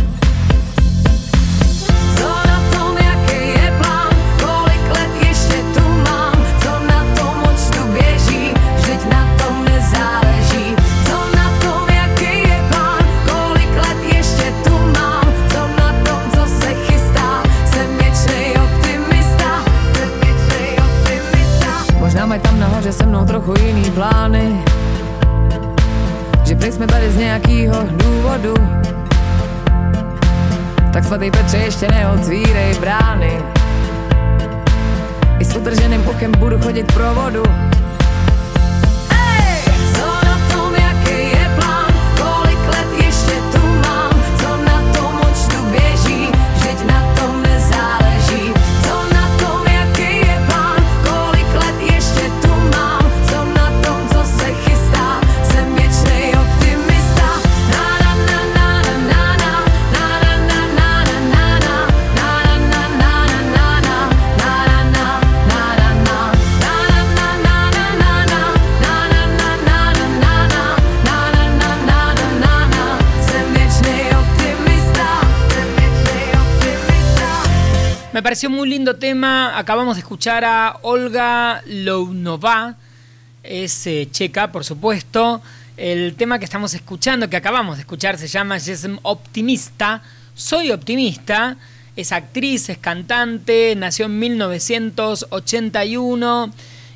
[22.22, 24.64] Možná mají tam nahoře se mnou trochu jiný plány.
[26.44, 28.54] Že prý jsme tady z nějakýho důvodu
[30.92, 33.42] Tak svatý Petře ještě neotvírej brány.
[35.38, 37.42] I s utrženým uchem budu chodit pro vodu
[78.48, 79.56] muy lindo tema.
[79.58, 82.76] Acabamos de escuchar a Olga Lounova,
[83.42, 85.42] es eh, checa, por supuesto.
[85.76, 90.02] El tema que estamos escuchando, que acabamos de escuchar, se llama Jesm Optimista.
[90.34, 91.58] Soy optimista.
[91.94, 96.50] Es actriz, es cantante, nació en 1981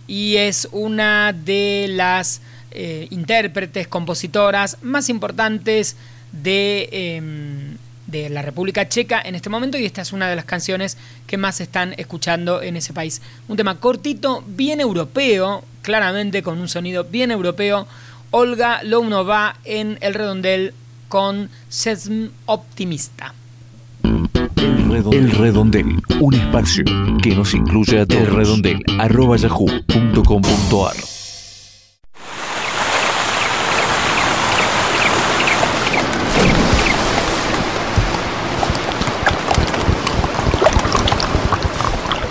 [0.06, 2.40] y es una de las
[2.70, 5.98] eh, intérpretes, compositoras más importantes
[6.32, 7.76] de em,
[8.06, 10.96] de la República Checa en este momento y esta es una de las canciones
[11.26, 13.22] que más están escuchando en ese país.
[13.48, 17.86] Un tema cortito, bien europeo, claramente con un sonido bien europeo.
[18.30, 20.74] Olga Lounova en El Redondel
[21.08, 23.34] con Sesm Optimista.
[25.12, 26.84] El Redondel, un espacio
[27.22, 28.22] que nos incluye a todos.
[28.22, 31.15] El Redondel, arroba yahoo.com.ar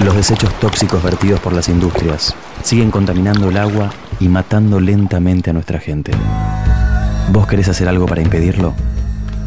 [0.06, 3.90] Los desechos tóxicos vertidos por las industrias siguen contaminando el agua
[4.20, 6.12] y matando lentamente a nuestra gente.
[7.32, 8.76] ¿Vos querés hacer algo para impedirlo?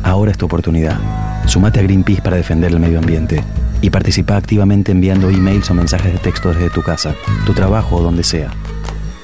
[0.02, 0.98] Ahora es tu oportunidad.
[1.46, 3.40] Sumate a Greenpeace para defender el medio ambiente
[3.80, 7.14] y participa activamente enviando emails o mensajes de texto desde tu casa,
[7.46, 8.50] tu trabajo o donde sea.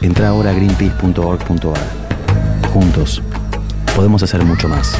[0.02, 2.70] Entra ahora a greenpeace.org.ar.
[2.72, 3.22] Juntos,
[3.96, 4.96] podemos hacer mucho más.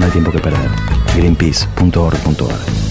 [0.00, 0.70] No hay tiempo que perder.
[1.14, 2.85] greenpeace.org.ar.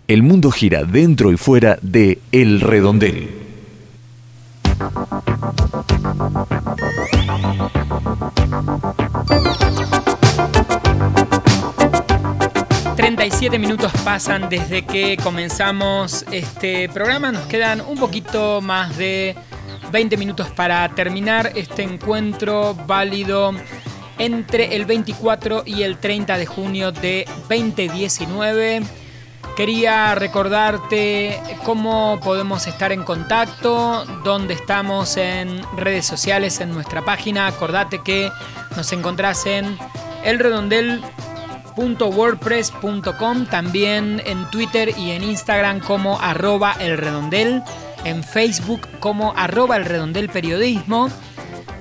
[0.07, 3.29] El mundo gira dentro y fuera de El Redondel.
[13.31, 17.31] Siete minutos pasan desde que comenzamos este programa.
[17.31, 19.35] Nos quedan un poquito más de
[19.91, 23.53] 20 minutos para terminar este encuentro válido
[24.17, 28.81] entre el 24 y el 30 de junio de 2019.
[29.55, 37.47] Quería recordarte cómo podemos estar en contacto, dónde estamos en redes sociales, en nuestra página.
[37.47, 38.31] Acordate que
[38.75, 39.77] nos encontrás en
[40.23, 41.01] El Redondel
[41.77, 47.61] wordpress.com, también en Twitter y en Instagram como arroba el redondel,
[48.03, 51.09] en Facebook como arroba el redondel periodismo.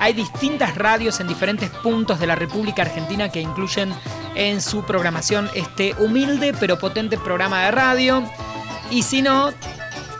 [0.00, 3.92] Hay distintas radios en diferentes puntos de la República Argentina que incluyen
[4.34, 8.24] en su programación este humilde pero potente programa de radio.
[8.90, 9.52] Y si no,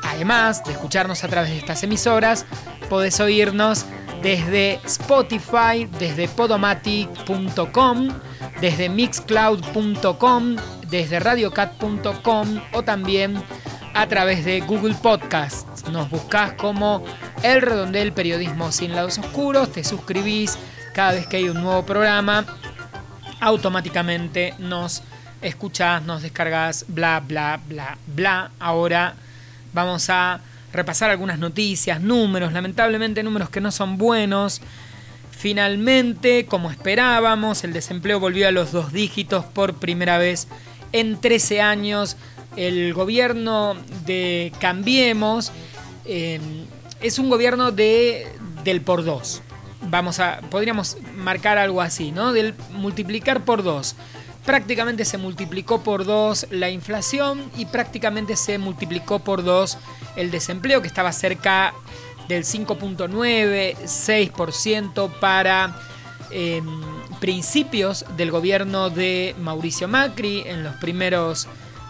[0.03, 2.45] además de escucharnos a través de estas emisoras,
[2.91, 3.87] podés oírnos
[4.23, 8.09] desde Spotify, desde podomatic.com,
[8.61, 10.57] desde mixcloud.com,
[10.89, 13.43] desde radiocat.com o también
[13.95, 15.89] a través de Google Podcasts.
[15.91, 17.05] Nos buscás como
[17.43, 20.59] El Redondel Periodismo Sin Lados Oscuros, te suscribís
[20.93, 22.45] cada vez que hay un nuevo programa,
[23.41, 25.03] automáticamente nos
[25.43, 28.51] escuchás, nos descargas, bla, bla, bla, bla.
[28.59, 29.15] Ahora
[29.73, 30.41] vamos a
[30.73, 34.61] repasar algunas noticias, números, lamentablemente números que no son buenos.
[35.37, 40.49] Finalmente, como esperábamos, el desempleo volvió a los dos dígitos por primera vez
[40.93, 42.17] en 13 años.
[42.57, 43.77] El gobierno
[44.07, 45.53] de Cambiemos
[46.07, 46.41] eh,
[47.01, 48.27] es un gobierno de,
[48.63, 49.43] del por dos.
[49.83, 52.33] Vamos a, podríamos marcar algo así, ¿no?
[52.33, 53.97] Del multiplicar por dos.
[54.47, 59.79] Prácticamente se multiplicó por dos la inflación y prácticamente se multiplicó por dos
[60.17, 61.75] el desempleo, que estaba cerca
[62.29, 65.77] del 5.9, 6% para
[66.31, 66.63] eh,
[67.21, 71.47] principios del gobierno de Mauricio Macri, en los primeros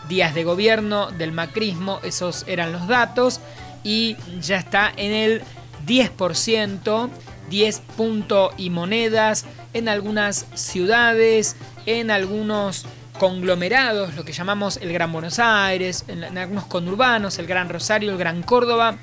[0.08, 3.40] días de gobierno del macrismo, esos eran los datos,
[3.82, 5.42] y ya está en el
[5.86, 7.10] 10%,
[7.50, 11.56] 10 puntos y monedas en algunas ciudades,
[11.86, 12.86] en algunos
[13.18, 18.18] conglomerados, lo que llamamos el Gran Buenos Aires, en algunos conurbanos, el Gran Rosario, el
[18.18, 18.98] Gran Córdoba,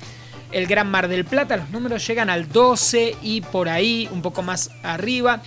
[0.52, 4.42] el Gran Mar del Plata, los números llegan al 12 y por ahí, un poco
[4.42, 5.42] más arriba.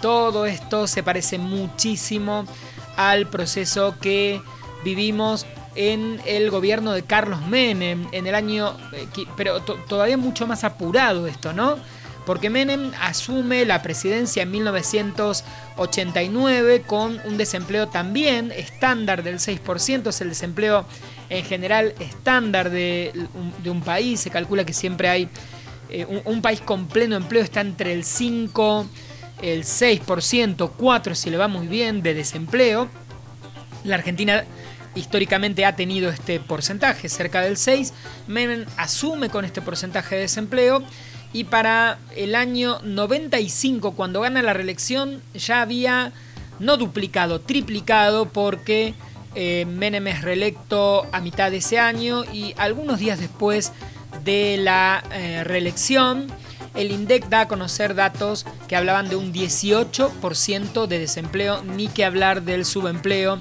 [0.00, 2.46] Todo esto se parece muchísimo
[2.96, 4.40] al proceso que
[4.84, 9.06] vivimos en el gobierno de Carlos Menem en el año, eh,
[9.36, 11.76] pero todavía mucho más apurado esto, ¿no?
[12.26, 20.20] Porque Menem asume la presidencia en 1989 con un desempleo también estándar del 6%, es
[20.20, 20.84] el desempleo
[21.28, 23.12] en general estándar de,
[23.64, 25.28] un país, se calcula que siempre hay
[25.88, 28.86] eh, un, un, país con pleno empleo está entre el 5,
[29.42, 32.88] el 6%, 4 si le va muy bien de desempleo.
[33.82, 34.44] La Argentina
[34.94, 37.92] históricamente ha tenido este porcentaje, cerca del 6.
[38.26, 40.82] Menem asume con este porcentaje de desempleo
[41.32, 46.12] y para el año 95, cuando gana la reelección, ya había
[46.58, 48.94] no duplicado, triplicado porque
[49.34, 53.72] eh, Menem es reelecto a mitad de ese año y algunos días después
[54.24, 56.26] de la eh, reelección
[56.74, 62.04] el INDEC da a conocer datos que hablaban de un 18% de desempleo, ni que
[62.04, 63.38] hablar del subempleo.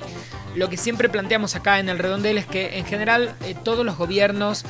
[0.56, 3.98] Lo que siempre planteamos acá en el redondel es que en general eh, todos los
[3.98, 4.66] gobiernos,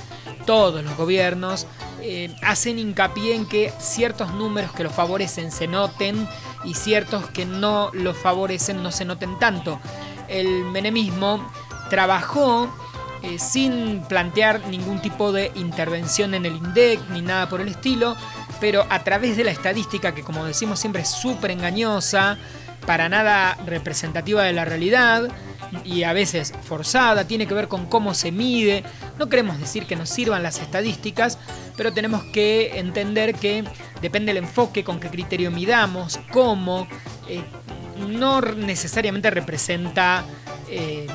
[0.46, 1.68] todos los gobiernos,
[2.02, 6.28] eh, hacen hincapié en que ciertos números que los favorecen se noten
[6.64, 9.80] y ciertos que no los favorecen no se noten tanto.
[10.28, 11.46] El menemismo
[11.90, 12.70] trabajó
[13.22, 18.16] eh, sin plantear ningún tipo de intervención en el INDEC ni nada por el estilo,
[18.62, 22.38] pero a través de la estadística, que como decimos siempre es súper engañosa,
[22.86, 25.30] para nada representativa de la realidad
[25.84, 28.84] y a veces forzada, tiene que ver con cómo se mide.
[29.18, 31.38] No queremos decir que nos sirvan las estadísticas,
[31.78, 33.64] pero tenemos que entender que
[34.02, 36.88] depende del enfoque, con qué criterio midamos, cómo,
[37.28, 37.44] eh,
[38.08, 40.24] no necesariamente representa
[40.70, 41.08] eh,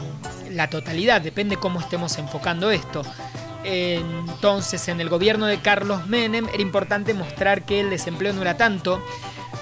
[0.50, 3.02] la totalidad, depende cómo estemos enfocando esto.
[3.64, 8.58] Entonces, en el gobierno de Carlos Menem era importante mostrar que el desempleo no era
[8.58, 9.02] tanto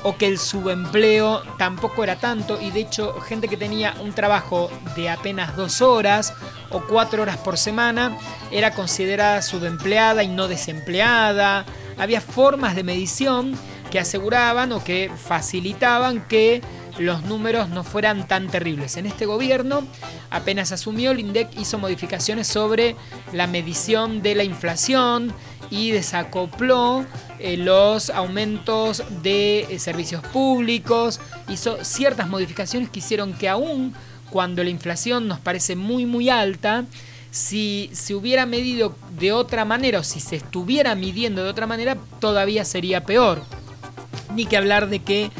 [0.02, 4.70] o que el subempleo tampoco era tanto y de hecho gente que tenía un trabajo
[4.96, 6.34] de apenas dos horas
[6.70, 8.16] o cuatro horas por semana
[8.50, 11.64] era considerada subempleada y no desempleada.
[11.98, 13.54] Había formas de medición
[13.90, 16.62] que aseguraban o que facilitaban que
[16.98, 18.96] los números no fueran tan terribles.
[18.96, 19.82] En este gobierno,
[20.30, 22.96] apenas asumió, el INDEC hizo modificaciones sobre
[23.32, 25.32] la medición de la inflación
[25.72, 27.06] y desacopló
[27.38, 31.18] eh, los aumentos de eh, servicios públicos,
[31.48, 33.94] hizo ciertas modificaciones que hicieron que aún
[34.30, 36.84] cuando la inflación nos parece muy muy alta,
[37.30, 41.96] si se hubiera medido de otra manera o si se estuviera midiendo de otra manera,
[42.20, 43.42] todavía sería peor.
[44.34, 45.30] Ni que hablar de que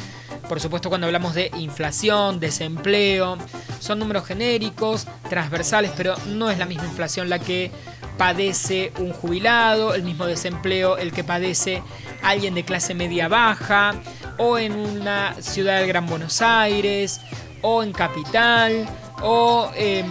[0.48, 3.36] por supuesto cuando hablamos de inflación, desempleo,
[3.80, 7.70] son números genéricos, transversales, pero no es la misma inflación la que
[8.16, 11.82] padece un jubilado, el mismo desempleo el que padece
[12.22, 13.94] alguien de clase media baja,
[14.38, 17.20] o en una ciudad del Gran Buenos Aires,
[17.62, 18.88] o en capital,
[19.22, 20.04] o eh,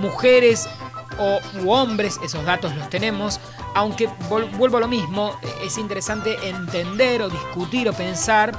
[0.00, 0.68] mujeres
[1.18, 3.40] o u hombres, esos datos los tenemos,
[3.74, 5.34] aunque vuelvo a lo mismo,
[5.64, 8.52] es interesante entender o discutir o pensar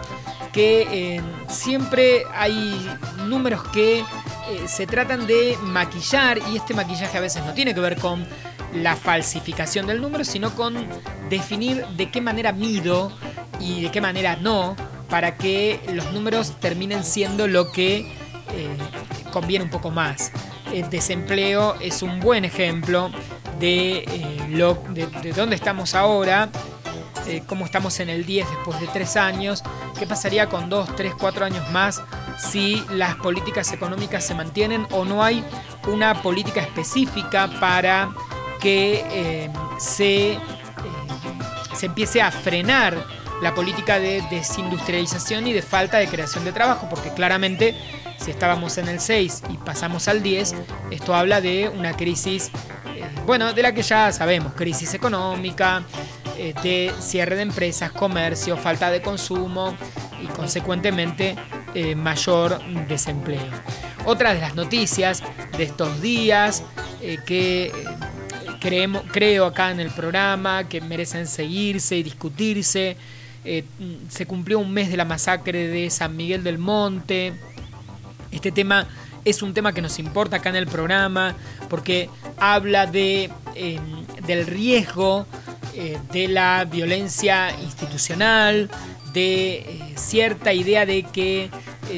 [0.52, 2.90] que eh, siempre hay
[3.28, 7.80] números que eh, se tratan de maquillar y este maquillaje a veces no tiene que
[7.80, 8.28] ver con
[8.74, 10.88] la falsificación del número, sino con
[11.30, 13.12] definir de qué manera mido
[13.60, 14.76] y de qué manera no
[15.10, 18.78] para que los números terminen siendo lo que eh,
[19.32, 20.32] conviene un poco más.
[20.74, 23.10] El desempleo es un buen ejemplo
[23.60, 24.06] de,
[24.50, 26.50] lo, de, de dónde estamos ahora
[27.30, 29.64] eh, cómo estamos en el 10 después de 3 años,
[30.00, 32.02] qué pasaría con 2, 3, 4 años más
[32.40, 35.44] si las políticas económicas se mantienen o no hay
[35.88, 38.10] una política específica para
[38.60, 39.50] que eh,
[39.80, 40.40] se, eh,
[41.76, 43.06] se empiece a frenar
[43.42, 47.76] la política de desindustrialización y de falta de creación de trabajo, porque claramente
[48.18, 50.56] si estábamos en el 6 y pasamos al 10,
[50.92, 52.52] esto habla de una crisis,
[52.96, 55.84] eh, bueno, de la que ya sabemos, crisis económica,
[56.38, 59.76] eh, de cierre de empresas, comercio, falta de consumo
[60.22, 61.36] y consecuentemente
[61.96, 63.46] mayor desempleo.
[64.06, 65.22] Otra de las noticias
[65.56, 66.64] de estos días
[67.28, 67.72] que
[68.60, 72.98] creemos, creo acá en el programa que merecen seguirse y discutirse,
[74.10, 77.34] se cumplió un mes de la masacre de San Miguel del Monte.
[78.32, 78.88] Este tema
[79.26, 81.36] es un tema que nos importa acá en el programa
[81.70, 83.80] porque habla de, eh,
[84.26, 85.26] del riesgo
[85.76, 88.70] eh, de la violencia institucional,
[89.14, 91.50] de eh, cierta idea de que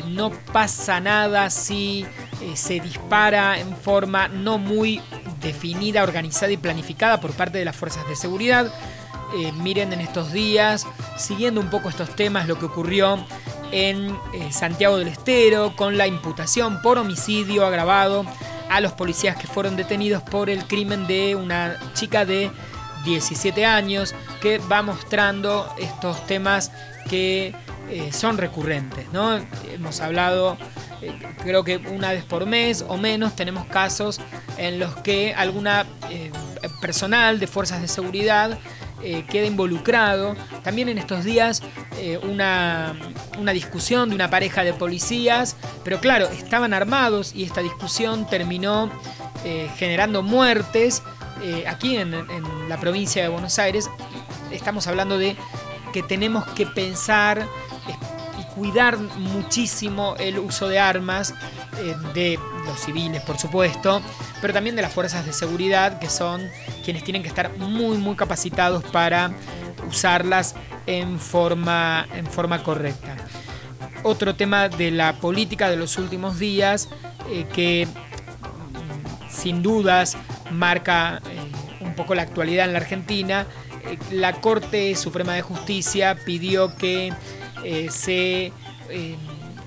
[0.07, 2.05] no pasa nada si
[2.53, 5.01] se dispara en forma no muy
[5.41, 8.71] definida, organizada y planificada por parte de las fuerzas de seguridad.
[9.55, 10.85] miren en estos días,
[11.17, 13.17] siguiendo un poco estos temas, lo que ocurrió
[13.71, 14.17] en
[14.51, 18.25] Santiago del Estero con la imputación por homicidio agravado
[18.71, 22.49] a los policías que fueron detenidos por el crimen de una chica de
[23.03, 26.71] 17 años que va mostrando estos temas
[27.09, 27.53] que
[27.89, 29.11] eh, son recurrentes.
[29.11, 29.39] ¿no?
[29.73, 30.90] Hemos hablado, eh,
[31.43, 34.19] creo que una vez por mes o menos, tenemos casos
[34.57, 36.31] en los que alguna eh,
[36.81, 38.57] personal de fuerzas de seguridad
[39.31, 40.35] queda involucrado.
[40.63, 41.63] También en estos días
[42.21, 42.95] una,
[43.39, 48.91] una discusión de una pareja de policías, pero claro, estaban armados y esta discusión terminó
[49.75, 51.01] generando muertes
[51.43, 52.11] eh, aquí en,
[52.69, 53.89] la provincia de Buenos Aires
[54.51, 55.35] estamos hablando de
[55.91, 57.47] que tenemos que pensar
[58.55, 61.33] cuidar muchísimo el uso de armas
[61.79, 64.01] eh, de los civiles, por supuesto,
[64.41, 66.47] pero también de las fuerzas de seguridad, que son
[66.83, 69.31] quienes tienen que estar muy, muy capacitados para
[69.87, 73.15] usarlas en forma, en forma correcta.
[74.03, 76.89] Otro tema de la política de los últimos días
[77.29, 80.17] eh, que mm, sin dudas
[80.51, 83.45] marca eh, un poco la actualidad en la Argentina.
[84.11, 87.11] La Corte Suprema de Justicia pidió que
[87.63, 88.51] eh, se,
[88.89, 89.15] eh,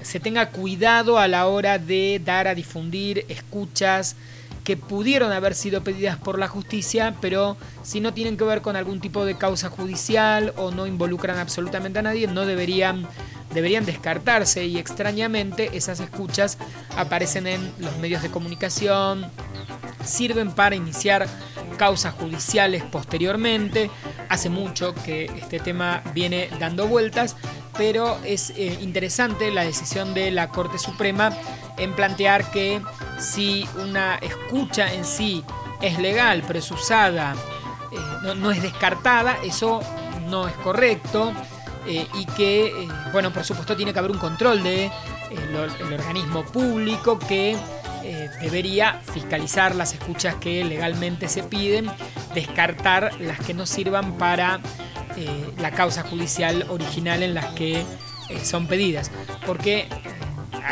[0.03, 4.16] se tenga cuidado a la hora de dar a difundir escuchas
[4.64, 8.76] que pudieron haber sido pedidas por la justicia, pero si no tienen que ver con
[8.76, 13.07] algún tipo de causa judicial o no involucran absolutamente a nadie, no deberían,
[13.53, 16.57] deberían descartarse y extrañamente esas escuchas
[16.97, 19.26] aparecen en los medios de comunicación,
[20.03, 21.26] sirven para iniciar
[21.76, 23.90] causas judiciales posteriormente.
[24.30, 27.36] Hace mucho que este tema viene dando vueltas,
[27.77, 31.33] pero es eh, interesante la decisión de la Corte Suprema
[31.77, 32.81] en plantear que
[33.18, 35.45] si una escucha en sí
[35.81, 37.35] es legal, pero es usada,
[37.93, 39.81] eh, no, no es descartada, eso
[40.29, 41.33] no es correcto.
[41.87, 44.91] eh, y que, bueno, por supuesto tiene que haber un control de
[45.31, 47.57] el organismo público que
[48.41, 51.91] debería fiscalizar las escuchas que legalmente se piden,
[52.35, 54.61] descartar las que no sirvan para
[55.16, 57.84] eh, la causa judicial original en las que eh,
[58.42, 59.10] son pedidas.
[59.46, 59.88] Porque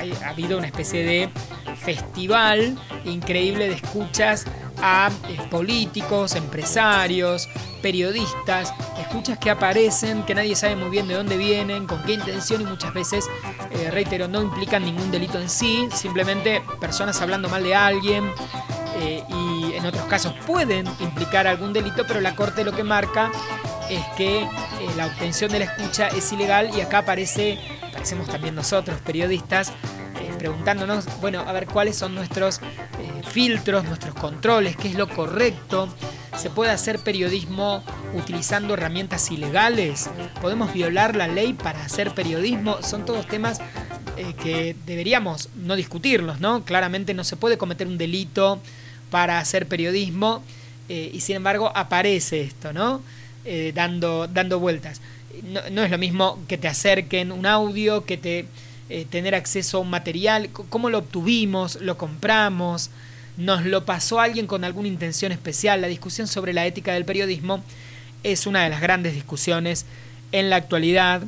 [0.02, 1.30] eh, ha habido una especie de
[1.76, 4.46] festival increíble de escuchas
[4.80, 5.10] a
[5.50, 7.48] políticos, empresarios,
[7.82, 12.62] periodistas, escuchas que aparecen, que nadie sabe muy bien de dónde vienen, con qué intención
[12.62, 13.26] y muchas veces,
[13.90, 18.24] reitero, no implican ningún delito en sí, simplemente personas hablando mal de alguien
[19.28, 23.30] y en otros casos pueden implicar algún delito, pero la Corte lo que marca
[23.94, 24.46] es que eh,
[24.96, 30.32] la obtención de la escucha es ilegal y acá aparece, aparecemos también nosotros, periodistas, eh,
[30.38, 35.88] preguntándonos, bueno, a ver cuáles son nuestros eh, filtros, nuestros controles, qué es lo correcto.
[36.36, 37.84] ¿Se puede hacer periodismo
[38.14, 40.08] utilizando herramientas ilegales?
[40.40, 42.82] ¿Podemos violar la ley para hacer periodismo?
[42.82, 43.60] Son todos temas
[44.42, 46.64] que deberíamos no discutirlos, ¿no?
[46.64, 48.60] Claramente no se puede cometer un delito
[49.10, 50.42] para hacer periodismo
[50.88, 53.02] y sin embargo aparece esto, ¿no?
[53.44, 55.00] Eh, dando, dando vueltas.
[55.42, 58.46] No, no es lo mismo que te acerquen un audio, que te
[58.88, 62.90] eh, tener acceso a un material, cómo lo obtuvimos, lo compramos,
[63.36, 65.80] nos lo pasó alguien con alguna intención especial.
[65.80, 67.64] La discusión sobre la ética del periodismo
[68.22, 69.86] es una de las grandes discusiones
[70.30, 71.22] en la actualidad,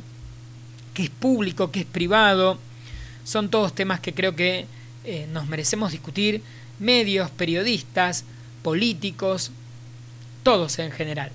[0.92, 2.58] que es público, que es privado.
[3.24, 4.66] Son todos temas que creo que
[5.04, 6.42] eh, nos merecemos discutir,
[6.78, 8.24] medios, periodistas,
[8.62, 9.50] políticos,
[10.42, 11.32] todos en general.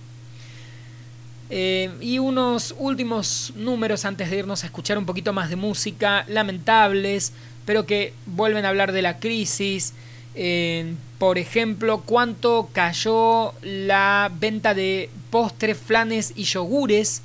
[1.52, 6.24] Eh, y unos últimos números antes de irnos a escuchar un poquito más de música,
[6.28, 7.34] lamentables,
[7.66, 9.94] pero que vuelven a hablar de la crisis.
[10.36, 17.24] Eh, por ejemplo, cuánto cayó la venta de postres, flanes y yogures.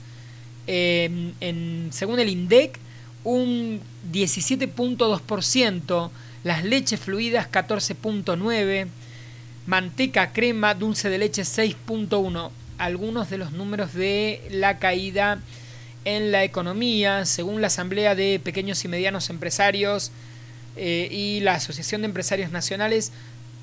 [0.67, 1.33] Eh,
[1.91, 2.79] según el INDEC,
[3.25, 6.11] un 17.2%,
[6.45, 8.89] las leches fluidas 14.9%,
[9.67, 12.51] manteca, crema, dulce de leche 6.1%.
[12.79, 15.41] Algunos de los números de la caída
[16.05, 20.13] en la economía, según la Asamblea de Pequeños y Medianos Empresarios
[20.77, 23.13] eh, y la Asociación de Empresarios Nacionales,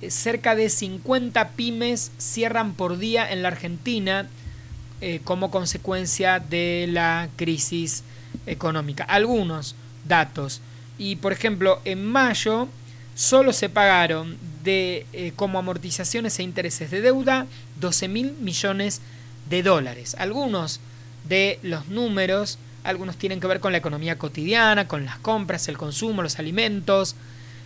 [0.01, 4.27] eh, cerca de 50 pymes cierran por día en la Argentina
[5.01, 8.03] eh, como consecuencia de la crisis
[8.45, 9.03] económica.
[9.03, 9.75] Algunos
[10.07, 10.61] datos.
[10.97, 12.67] Y por ejemplo, en mayo
[13.15, 17.47] solo se pagaron de eh, como amortizaciones e intereses de deuda
[17.79, 19.01] 12 mil millones
[19.49, 20.15] de dólares.
[20.19, 20.79] Algunos
[21.27, 25.77] de los números, algunos tienen que ver con la economía cotidiana, con las compras, el
[25.77, 27.15] consumo, los alimentos,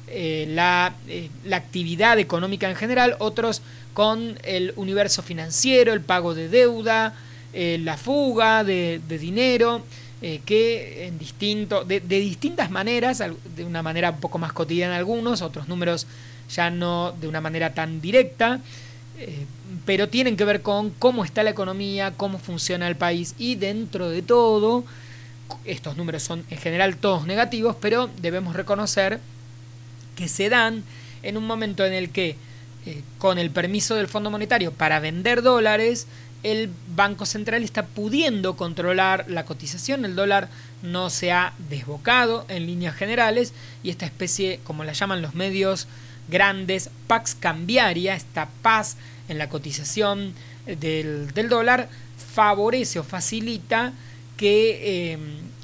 [0.07, 3.61] eh, la, eh, la actividad económica en general, otros
[3.93, 7.13] con el universo financiero, el pago de deuda,
[7.53, 9.81] la fuga de, de dinero,
[10.19, 13.23] que en distinto, de, de distintas maneras,
[13.55, 16.05] de una manera un poco más cotidiana algunos, otros números
[16.49, 18.59] ya no de una manera tan directa,
[19.17, 19.45] eh,
[19.85, 24.09] pero tienen que ver con cómo está la economía, cómo funciona el país y dentro
[24.09, 24.83] de todo,
[25.63, 29.19] estos números son en general todos negativos, pero debemos reconocer
[30.15, 30.83] que se dan
[31.23, 32.35] en un momento en el que,
[32.85, 36.07] eh, con el permiso del Fondo Monetario para vender dólares,
[36.43, 40.47] el Banco Central está pudiendo controlar la cotización, el dólar
[40.83, 45.87] no se ha desbocado en líneas generales y esta especie, como la llaman los medios
[46.27, 48.97] grandes, pax cambiaria, esta paz
[49.29, 50.33] en la cotización
[50.65, 51.89] del, del dólar,
[52.33, 53.93] favorece o facilita
[54.37, 55.17] que eh,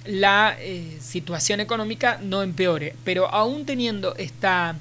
[0.06, 2.96] la eh, situación económica no empeore.
[3.04, 4.76] Pero aún teniendo esta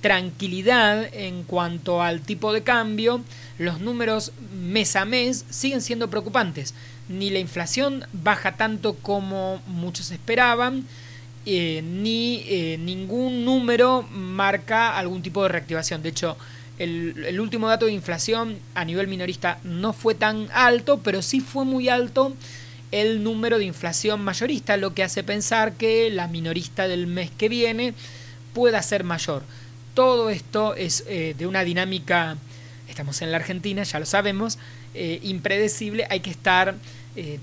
[0.00, 3.22] tranquilidad en cuanto al tipo de cambio,
[3.58, 6.74] los números mes a mes siguen siendo preocupantes.
[7.06, 10.86] ni la inflación baja tanto como muchos esperaban,
[11.46, 16.02] eh, ni eh, ningún número marca algún tipo de reactivación.
[16.02, 16.38] De hecho,
[16.78, 21.66] el, último dato de inflación a nivel minorista no fue tan alto, pero sí fue
[21.66, 22.34] muy alto
[22.92, 27.50] el número de inflación mayorista, lo que hace pensar que la minorista del mes que
[27.50, 27.92] viene
[28.54, 29.42] pueda ser mayor.
[29.92, 32.38] Todo esto es eh, de una dinámica,
[32.88, 34.58] estamos en la Argentina, ya lo sabemos,
[35.22, 36.76] impredecible, hay que estar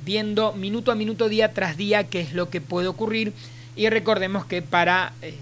[0.05, 3.33] viendo minuto a minuto, día tras día, qué es lo que puede ocurrir
[3.75, 5.35] y recordemos que para eh,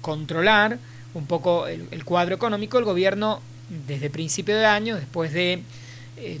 [0.00, 0.78] controlar
[1.14, 3.40] un poco el, cuadro económico, el gobierno
[3.86, 5.62] desde principio de año, después de
[6.16, 6.40] eh,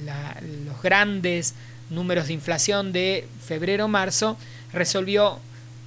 [0.66, 1.54] los grandes
[1.90, 4.36] números de inflación de febrero-marzo,
[4.72, 5.38] resolvió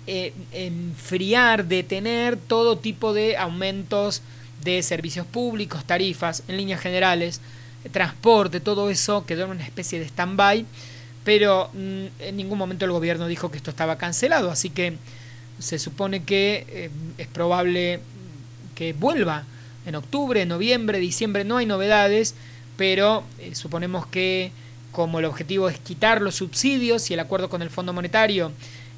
[0.07, 4.21] eh, enfriar, detener todo tipo de aumentos
[4.63, 7.41] de servicios públicos, tarifas, en líneas generales,
[7.91, 10.65] transporte, todo eso quedó en una especie de stand-by,
[11.23, 14.97] pero mm, en ningún momento el gobierno dijo que esto estaba cancelado, así que
[15.59, 17.99] se supone que eh, es probable
[18.75, 19.43] que vuelva
[19.85, 22.35] en octubre, noviembre, diciembre, no hay novedades,
[22.75, 24.51] pero eh, suponemos que
[24.91, 28.51] como el objetivo es quitar los subsidios y el acuerdo con el Fondo Monetario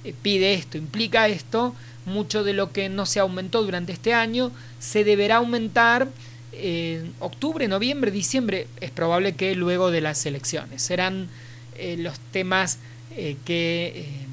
[0.03, 4.51] eh, pide esto, implica esto, mucho de lo que no se aumentó durante este año
[4.79, 6.07] se deberá aumentar
[6.51, 10.81] en octubre, noviembre, diciembre, es probable que luego de las elecciones.
[10.81, 11.29] Serán
[11.97, 12.79] los temas
[13.45, 14.27] que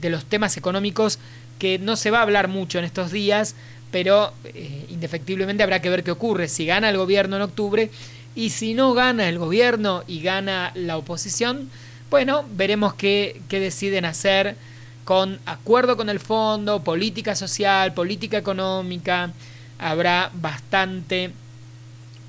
[0.00, 1.18] de, los temas económicos
[1.58, 3.54] que no se va a hablar mucho en estos días,
[3.90, 7.90] pero eh, indefectiblemente habrá que ver qué ocurre si gana el gobierno en octubre
[8.34, 11.70] y si no gana el gobierno y gana la oposición,
[12.10, 14.56] bueno, veremos qué, qué deciden hacer
[15.04, 19.32] con acuerdo con el fondo, política social, política económica.
[19.78, 21.32] Habrá bastante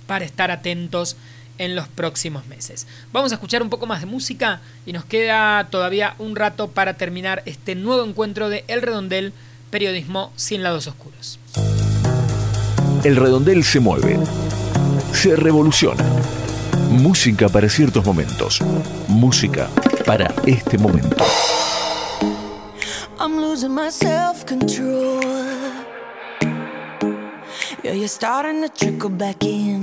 [0.08, 1.16] para estar atentos
[1.58, 2.88] en los próximos meses.
[3.12, 6.96] Vamos a escuchar un poco más de música y nos queda todavía un rato para
[6.96, 9.34] terminar este nuevo encuentro de El Redondel,
[9.70, 11.40] periodismo sin lados oscuros.
[13.04, 14.18] El redondel se mueve,
[15.12, 16.06] se revoluciona.
[16.90, 18.62] Música para ciertos momentos.
[19.10, 19.68] Música
[20.06, 21.26] para este momento.
[23.20, 25.22] I'm losing my self control.
[27.84, 29.83] Yeah, you're starting to trickle back in.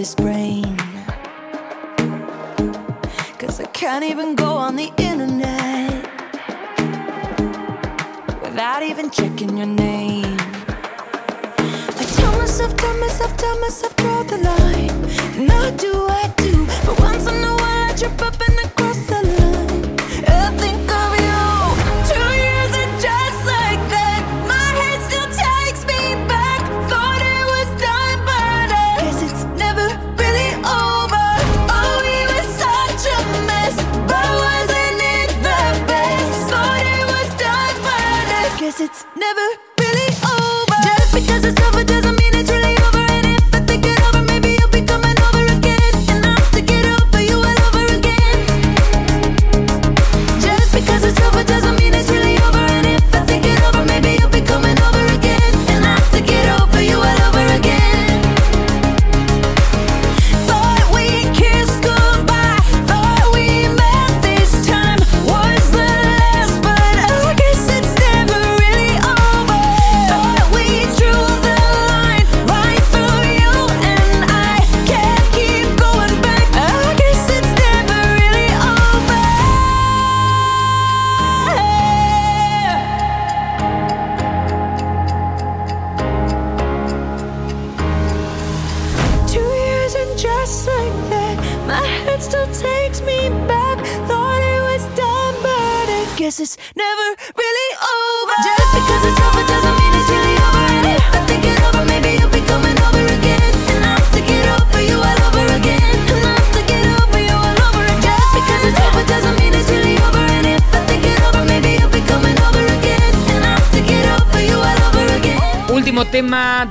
[0.00, 0.78] this brain.
[3.38, 5.92] Cause I can't even go on the internet
[8.40, 10.38] without even checking your name.
[12.00, 14.96] I tell myself, tell myself, tell myself, draw the line.
[15.38, 16.32] And I do, I
[38.80, 39.69] it's never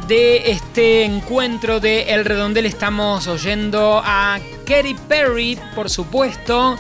[0.10, 2.66] de este encuentro de El Redondel.
[2.66, 6.78] Estamos oyendo a Katy Perry, por supuesto.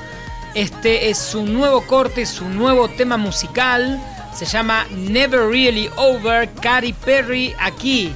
[0.56, 4.02] Este es su nuevo corte, su nuevo tema musical.
[4.34, 6.50] Se llama Never Really Over.
[6.56, 8.12] Katy Perry aquí,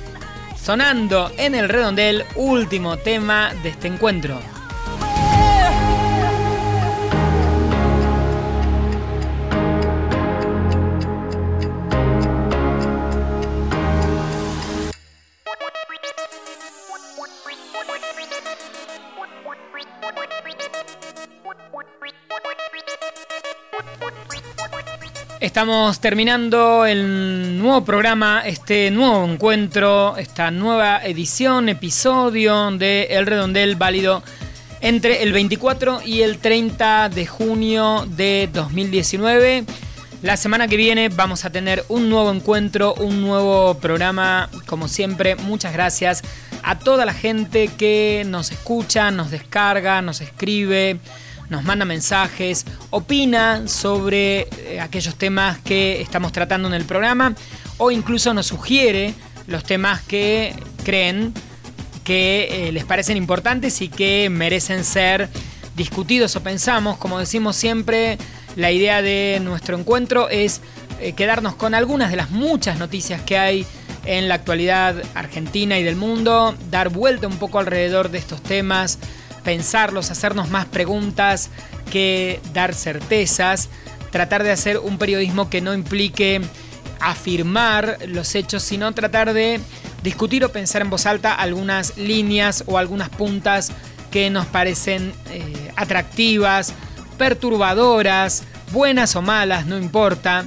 [0.60, 2.26] sonando en El Redondel.
[2.36, 4.53] Último tema de este encuentro.
[25.44, 33.76] Estamos terminando el nuevo programa, este nuevo encuentro, esta nueva edición, episodio de El Redondel
[33.76, 34.24] válido
[34.80, 39.66] entre el 24 y el 30 de junio de 2019.
[40.22, 44.50] La semana que viene vamos a tener un nuevo encuentro, un nuevo programa.
[44.66, 46.22] Como siempre, muchas gracias
[46.64, 51.02] a toda la gente que nos escucha, nos descarga, nos escribe,
[51.50, 57.36] nos manda mensajes, opina sobre eh, aquellos temas que estamos tratando en el programa
[57.78, 59.14] o incluso nos sugiere
[59.48, 61.34] los temas que creen
[62.04, 65.30] que eh, les parecen importantes y que merecen ser
[65.76, 66.98] discutidos o pensamos.
[66.98, 68.18] Como decimos siempre,
[68.56, 70.62] la idea de nuestro encuentro es
[71.00, 73.66] eh, quedarnos con algunas de las muchas noticias que hay
[74.06, 79.00] en la actualidad argentina y del mundo, dar vuelta un poco alrededor de estos temas,
[79.44, 81.50] pensarlos, hacernos más preguntas
[81.92, 83.70] que dar certezas,
[84.12, 86.42] tratar de hacer un periodismo que no implique
[87.00, 89.60] afirmar los hechos, sino tratar de
[90.04, 93.72] discutir o pensar en voz alta algunas líneas o algunas puntas
[94.12, 96.74] que nos parecen eh, atractivas,
[97.18, 100.46] perturbadoras, buenas o malas, no importa.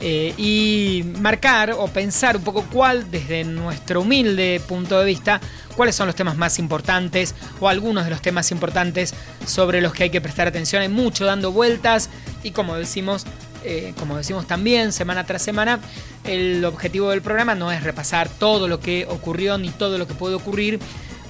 [0.00, 5.40] Eh, y marcar o pensar un poco cuál, desde nuestro humilde punto de vista,
[5.76, 9.12] cuáles son los temas más importantes o algunos de los temas importantes
[9.44, 10.82] sobre los que hay que prestar atención.
[10.82, 12.10] Hay mucho dando vueltas
[12.44, 13.26] y como decimos,
[13.64, 15.80] eh, como decimos también semana tras semana,
[16.22, 20.14] el objetivo del programa no es repasar todo lo que ocurrió ni todo lo que
[20.14, 20.78] puede ocurrir,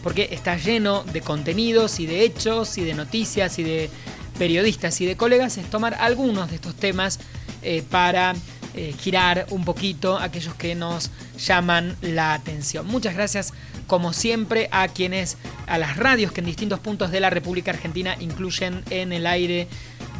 [0.02, 3.90] porque está lleno de contenidos y de hechos y de noticias y de
[4.38, 7.18] periodistas y de colegas, es tomar algunos de estos temas
[7.62, 8.34] eh, para
[8.80, 12.86] eh, girar un poquito aquellos que nos llaman la atención.
[12.86, 13.52] Muchas gracias,
[13.88, 18.14] como siempre, a quienes, a las radios que en distintos puntos de la República Argentina
[18.20, 19.66] incluyen en el aire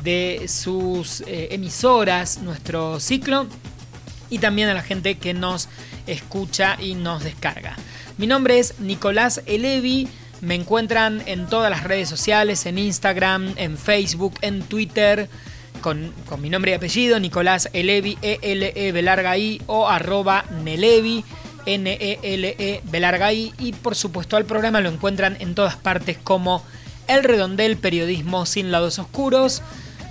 [0.02, 3.46] de sus eh, emisoras nuestro ciclo
[4.28, 5.68] y también a la gente que nos
[6.08, 7.76] escucha y nos descarga.
[8.16, 10.08] Mi nombre es Nicolás Elevi.
[10.40, 15.30] Me encuentran en todas las redes sociales, en Instagram, en Facebook, en Twitter,
[15.78, 21.24] con, con mi nombre y apellido, Nicolás Elevi, E-L-E Belarga I, o arroba Nelevi,
[21.66, 23.52] N-E-L-E Belarga I.
[23.58, 26.64] Y por supuesto al programa lo encuentran en todas partes como
[27.06, 29.62] El Redondel Periodismo sin lados oscuros.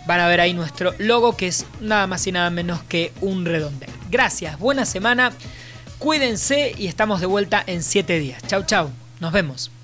[0.06, 3.46] Van a ver ahí nuestro logo que es nada más y nada menos que un
[3.46, 3.90] redondel.
[4.10, 5.34] Gracias, buena semana,
[6.00, 8.42] cuídense y estamos de vuelta en 7 días.
[8.48, 8.90] Chau, chau,
[9.20, 9.77] nos vemos.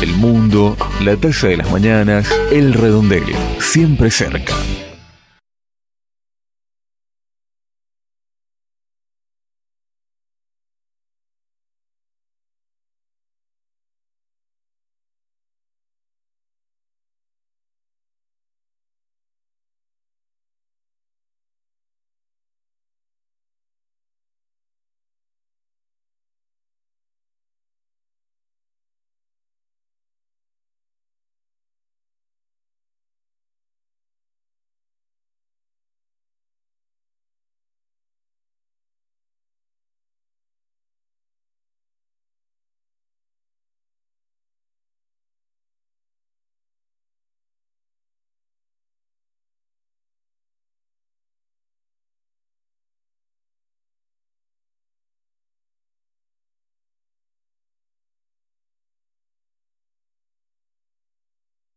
[0.00, 3.24] El mundo, la taza de las mañanas, el redondel,
[3.58, 4.54] siempre cerca.